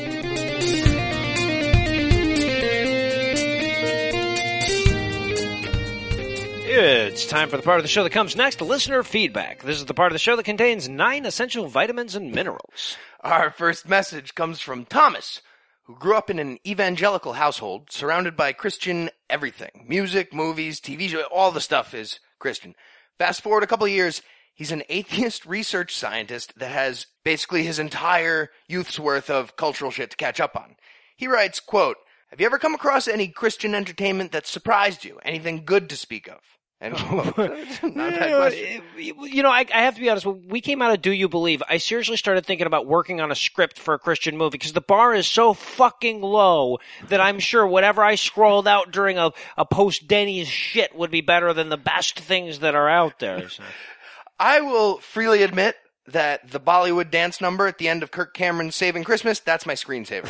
[6.70, 9.64] It's time for the part of the show that comes next, listener feedback.
[9.64, 12.98] This is the part of the show that contains nine essential vitamins and minerals.
[13.22, 15.42] Our first message comes from Thomas,
[15.88, 19.86] who grew up in an evangelical household surrounded by Christian everything.
[19.88, 22.76] Music, movies, TV show, all the stuff is Christian.
[23.18, 24.22] Fast forward a couple years,
[24.54, 30.12] he's an atheist research scientist that has basically his entire youth's worth of cultural shit
[30.12, 30.76] to catch up on.
[31.16, 35.18] He writes, quote, have you ever come across any Christian entertainment that surprised you?
[35.24, 36.40] Anything good to speak of?
[36.80, 37.34] And oh.
[37.38, 37.40] not
[37.84, 38.82] a bad question.
[38.96, 40.26] You know, I, I have to be honest.
[40.26, 43.32] When we came out of Do You Believe, I seriously started thinking about working on
[43.32, 46.78] a script for a Christian movie because the bar is so fucking low
[47.10, 51.22] that I'm sure whatever I scrolled out during a, a post Denny's shit would be
[51.22, 53.50] better than the best things that are out there.
[53.50, 53.64] So.
[54.40, 55.76] I will freely admit
[56.06, 59.74] that the Bollywood dance number at the end of Kirk Cameron's Saving Christmas, that's my
[59.74, 60.28] screensaver.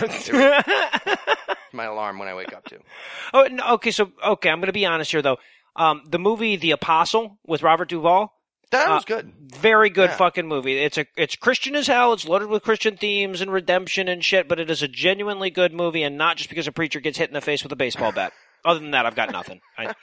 [1.73, 2.79] my alarm when I wake up to.
[3.33, 3.91] Oh, no, okay.
[3.91, 5.37] So, okay, I'm going to be honest here, though.
[5.77, 8.33] Um, the movie The Apostle with Robert Duvall.
[8.71, 9.33] That was uh, good.
[9.55, 10.17] Very good Yeah.
[10.17, 10.77] fucking movie.
[10.77, 12.11] It's a it's Christian as hell.
[12.11, 15.73] It's loaded with Christian themes and redemption and shit, but it is a genuinely good
[15.73, 18.11] movie, and not just because a preacher gets hit in the face with a baseball
[18.11, 18.33] bat.
[18.65, 19.61] Other than that, I've got nothing.
[19.77, 19.93] I,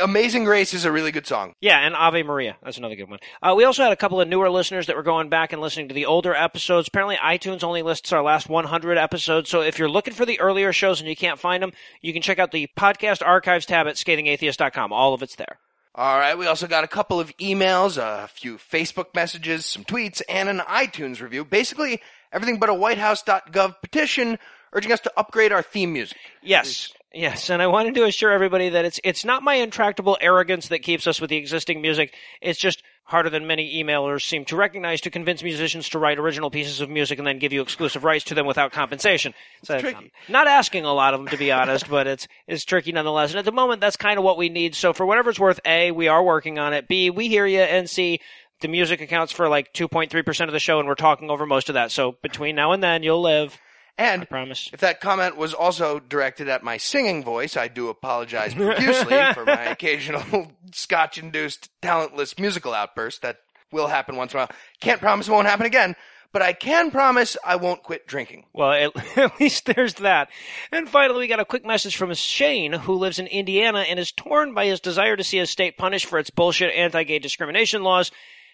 [0.00, 1.54] Amazing Grace is a really good song.
[1.60, 2.56] yeah, and Ave Maria.
[2.62, 3.20] That's another good one.
[3.42, 5.88] Uh, we also had a couple of newer listeners that were going back and listening
[5.88, 6.88] to the older episodes.
[6.88, 9.48] Apparently, iTunes only lists our last 100 episodes.
[9.50, 12.22] So if you're looking for the earlier shows and you can't find them, you can
[12.22, 14.92] check out the podcast archives tab at scathingatheist.com.
[14.92, 15.58] All of it's there.
[15.94, 20.22] All right, we also got a couple of emails, a few Facebook messages, some tweets,
[20.26, 21.44] and an iTunes review.
[21.44, 22.00] Basically,
[22.32, 24.38] everything but a WhiteHouse.gov petition
[24.72, 26.16] urging us to upgrade our theme music.
[26.42, 26.92] Yes.
[27.14, 30.80] Yes, and I wanted to assure everybody that it's it's not my intractable arrogance that
[30.80, 32.14] keeps us with the existing music.
[32.40, 36.50] It's just harder than many emailers seem to recognize to convince musicians to write original
[36.50, 39.34] pieces of music and then give you exclusive rights to them without compensation.
[39.64, 40.12] So It's tricky.
[40.26, 43.30] I'm not asking a lot of them to be honest, but it's it's tricky nonetheless.
[43.30, 44.74] And at the moment, that's kind of what we need.
[44.74, 46.88] So for whatever it's worth, a we are working on it.
[46.88, 48.20] B we hear you, and C
[48.60, 51.68] the music accounts for like 2.3 percent of the show, and we're talking over most
[51.68, 51.90] of that.
[51.90, 53.60] So between now and then, you'll live.
[53.98, 54.70] And I promise.
[54.72, 59.44] If that comment was also directed at my singing voice, I do apologize profusely for
[59.44, 63.38] my occasional scotch-induced talentless musical outburst that
[63.70, 64.50] will happen once in a while.
[64.80, 65.94] Can't promise it won't happen again,
[66.32, 68.46] but I can promise I won't quit drinking.
[68.52, 70.28] Well, at, at least there's that.
[70.70, 74.12] And finally, we got a quick message from Shane, who lives in Indiana and is
[74.12, 78.10] torn by his desire to see his state punished for its bullshit anti-gay discrimination laws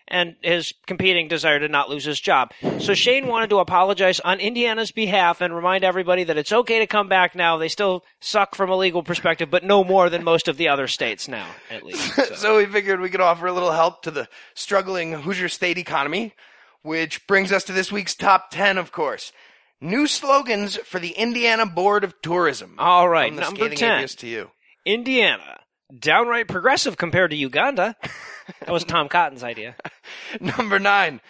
[0.09, 2.53] and his competing desire to not lose his job.
[2.79, 6.87] So Shane wanted to apologize on Indiana's behalf and remind everybody that it's okay to
[6.87, 7.57] come back now.
[7.59, 10.89] They still suck from a legal perspective, but no more than most of the other
[10.89, 11.99] states now, at least.
[12.19, 12.35] So.
[12.35, 16.35] so we figured we could offer a little help to the struggling Hoosier state economy,
[16.83, 19.33] which brings us to this week's top 10, of course.
[19.81, 22.75] New slogans for the Indiana Board of Tourism.
[22.79, 23.93] All right, number Scathing 10.
[23.93, 24.51] Atheist to you.
[24.85, 25.61] Indiana.
[25.97, 27.95] Downright progressive compared to Uganda.
[28.61, 29.77] That was Tom Cotton's idea.
[30.41, 31.21] Number nine,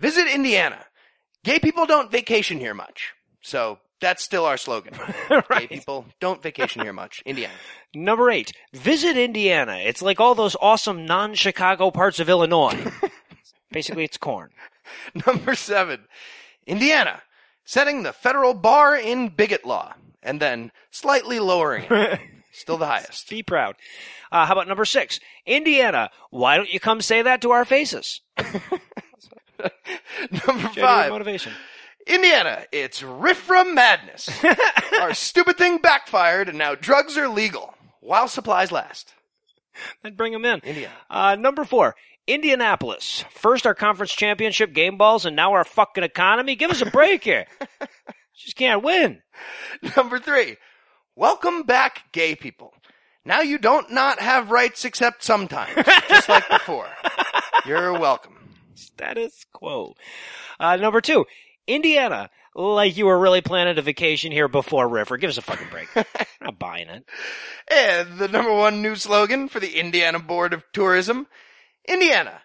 [0.00, 0.84] visit Indiana.
[1.44, 3.12] Gay people don't vacation here much.
[3.42, 4.94] So that's still our slogan.
[5.58, 7.22] Gay people don't vacation here much.
[7.26, 7.54] Indiana.
[7.94, 9.76] Number eight, visit Indiana.
[9.76, 12.90] It's like all those awesome non-Chicago parts of Illinois.
[13.70, 14.50] Basically, it's corn.
[15.26, 16.06] Number seven,
[16.66, 17.22] Indiana,
[17.64, 22.20] setting the federal bar in bigot law and then slightly lowering it.
[22.54, 23.28] Still the highest.
[23.28, 23.74] Be proud.
[24.30, 25.18] Uh, how about number six?
[25.44, 28.20] Indiana, why don't you come say that to our faces?
[30.30, 31.52] Number Genuine five, motivation.
[32.06, 34.28] Indiana, it's RFRA madness.
[35.00, 39.14] our stupid thing backfired and now drugs are legal while supplies last.
[40.02, 40.60] Then bring them in.
[40.60, 40.94] Indiana.
[41.10, 41.96] Uh, number four,
[42.26, 43.24] Indianapolis.
[43.30, 46.54] First our conference championship game balls and now our fucking economy.
[46.54, 47.46] Give us a break here.
[48.36, 49.22] Just can't win.
[49.96, 50.56] Number three,
[51.16, 52.74] welcome back, gay people.
[53.24, 55.74] Now you don't not have rights except sometimes,
[56.08, 56.88] just like before.
[57.66, 58.36] You're welcome.
[58.74, 59.94] Status quo.
[60.60, 61.24] Uh, number two,
[61.66, 62.30] Indiana.
[62.56, 65.18] Like you were really planning a vacation here before RFRA.
[65.18, 65.88] Give us a fucking break.
[65.96, 66.04] I'm
[66.40, 67.04] not buying it.
[67.68, 71.26] And the number one new slogan for the Indiana Board of Tourism,
[71.88, 72.42] Indiana.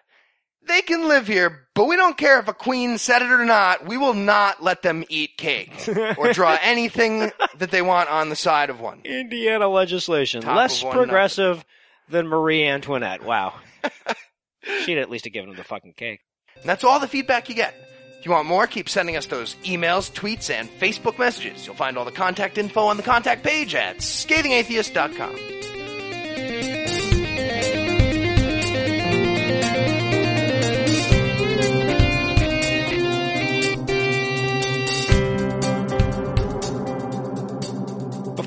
[0.66, 3.86] They can live here, but we don't care if a queen said it or not.
[3.86, 5.72] We will not let them eat cake
[6.18, 9.00] or draw anything that they want on the side of one.
[9.04, 10.42] Indiana legislation.
[10.42, 11.64] Top Less one progressive
[12.08, 13.24] than Marie Antoinette.
[13.24, 13.54] Wow.
[14.84, 16.20] She'd at least have given them the fucking cake.
[16.56, 17.74] And that's all the feedback you get.
[18.18, 21.66] If you want more, keep sending us those emails, tweets, and Facebook messages.
[21.66, 25.79] You'll find all the contact info on the contact page at scathingatheist.com.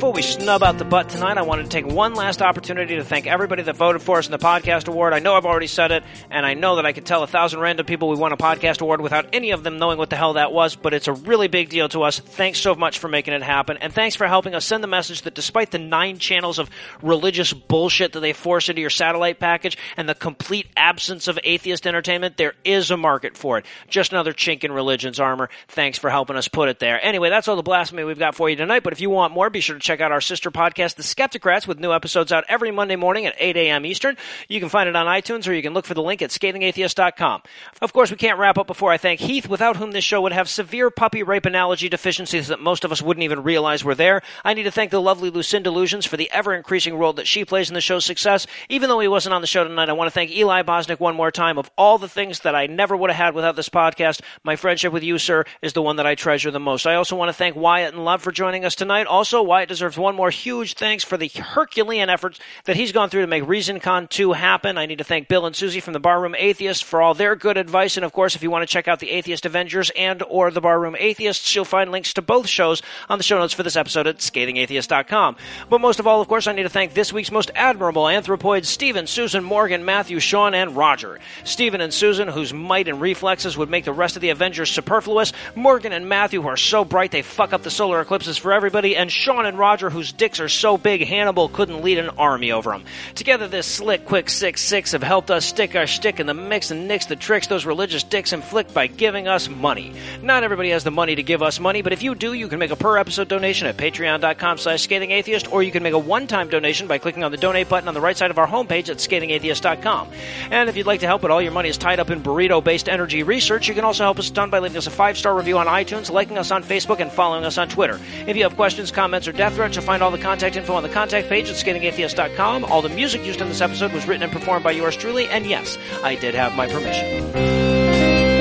[0.04, 3.06] Before we snub out the butt tonight, I wanted to take one last opportunity to
[3.06, 5.14] thank everybody that voted for us in the podcast award.
[5.14, 7.62] I know I've already said it, and I know that I could tell a thousand
[7.62, 10.34] random people we won a podcast award without any of them knowing what the hell
[10.34, 12.20] that was, but it's a really big deal to us.
[12.20, 15.22] Thanks so much for making it happen, and thanks for helping us send the message
[15.22, 16.70] that despite the nine channels of
[17.02, 21.88] religious bullshit that they force into your satellite package and the complete absence of atheist
[21.88, 23.66] entertainment, there is a market for it.
[23.88, 25.50] Just another chink in religion's armor.
[25.70, 27.00] Thanks for helping us put it there.
[27.02, 29.50] Anyway, that's all the blasphemy we've got for you tonight, but if you want more,
[29.50, 32.72] be sure to check out our sister podcast, The Skeptocrats, with new episodes out every
[32.72, 33.86] Monday morning at 8 a.m.
[33.86, 34.18] Eastern.
[34.48, 37.42] You can find it on iTunes or you can look for the link at scathingatheist.com.
[37.82, 40.32] Of course, we can't wrap up before I thank Heath, without whom this show would
[40.32, 44.22] have severe puppy rape analogy deficiencies that most of us wouldn't even realize were there.
[44.44, 47.46] I need to thank the lovely Lucinda Lugeons for the ever increasing role that she
[47.46, 48.48] plays in the show's success.
[48.70, 51.16] Even though he wasn't on the show tonight, I want to thank Eli Bosnick one
[51.16, 51.58] more time.
[51.58, 54.94] Of all the things that I never would have had without this podcast, my friendship
[54.94, 56.88] with you, sir, is the one that I treasure the most.
[56.88, 59.08] I also want to thank Wyatt and Love for joining us tonight.
[59.08, 63.22] Also, Wyatt deserves one more huge thanks for the Herculean efforts that he's gone through
[63.22, 64.78] to make ReasonCon 2 happen.
[64.78, 67.58] I need to thank Bill and Susie from the Barroom Atheists for all their good
[67.58, 67.98] advice.
[67.98, 70.62] And of course, if you want to check out the Atheist Avengers and or the
[70.62, 74.08] Barroom Atheists, you'll find links to both shows on the show notes for this episode
[74.08, 75.36] at scathingatheist.com.
[75.70, 78.66] But most of all, of course, I need to thank this week's most admirable anthropoids,
[78.66, 81.20] Stephen, Susan, Morgan, Matthew, Sean, and Roger.
[81.44, 85.34] Stephen and Susan, whose might and reflexes would make the rest of the Avengers superfluous.
[85.56, 88.96] Morgan and Matthew, who are so bright they fuck up the solar eclipses for everybody.
[88.96, 92.72] And Sean and Roger, whose dicks are so big Hannibal couldn't lead an army over
[92.72, 92.84] them.
[93.16, 96.70] Together, this slick, quick six six have helped us stick our stick in the mix
[96.70, 99.94] and nix the tricks those religious dicks inflict by giving us money.
[100.22, 102.60] Not everybody has the money to give us money, but if you do, you can
[102.60, 106.50] make a per episode donation at patreon.com slash scathingatheist, or you can make a one-time
[106.50, 108.98] donation by clicking on the donate button on the right side of our homepage at
[108.98, 110.10] scathingatheist.com.
[110.52, 112.90] And if you'd like to help, but all your money is tied up in burrito-based
[112.90, 115.68] energy research, you can also help us ton by leaving us a five-star review on
[115.68, 117.98] iTunes, liking us on Facebook, and following us on Twitter.
[118.28, 120.84] If you have questions, comments, or death threats, you'll find all the contact info on
[120.84, 122.66] the contact page at scathingatheist.com.
[122.66, 125.46] All the music used in this episode was written and performed by yours truly, and
[125.46, 128.33] yes, I did have my permission.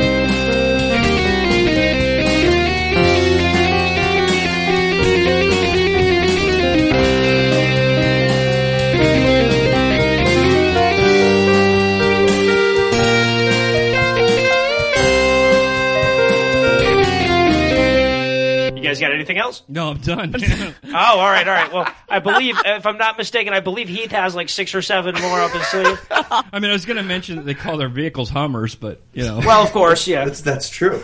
[18.93, 19.63] Guys got anything else?
[19.69, 20.35] No, I'm done.
[20.95, 21.73] Oh, all right, all right.
[21.73, 25.15] Well, I believe, if I'm not mistaken, I believe Heath has like six or seven
[25.15, 25.99] more up his sleeve.
[26.11, 29.25] I mean, I was going to mention that they call their vehicles Hummers, but you
[29.25, 29.39] know.
[29.39, 30.27] Well, of course, yeah.
[30.27, 31.03] That's that's true.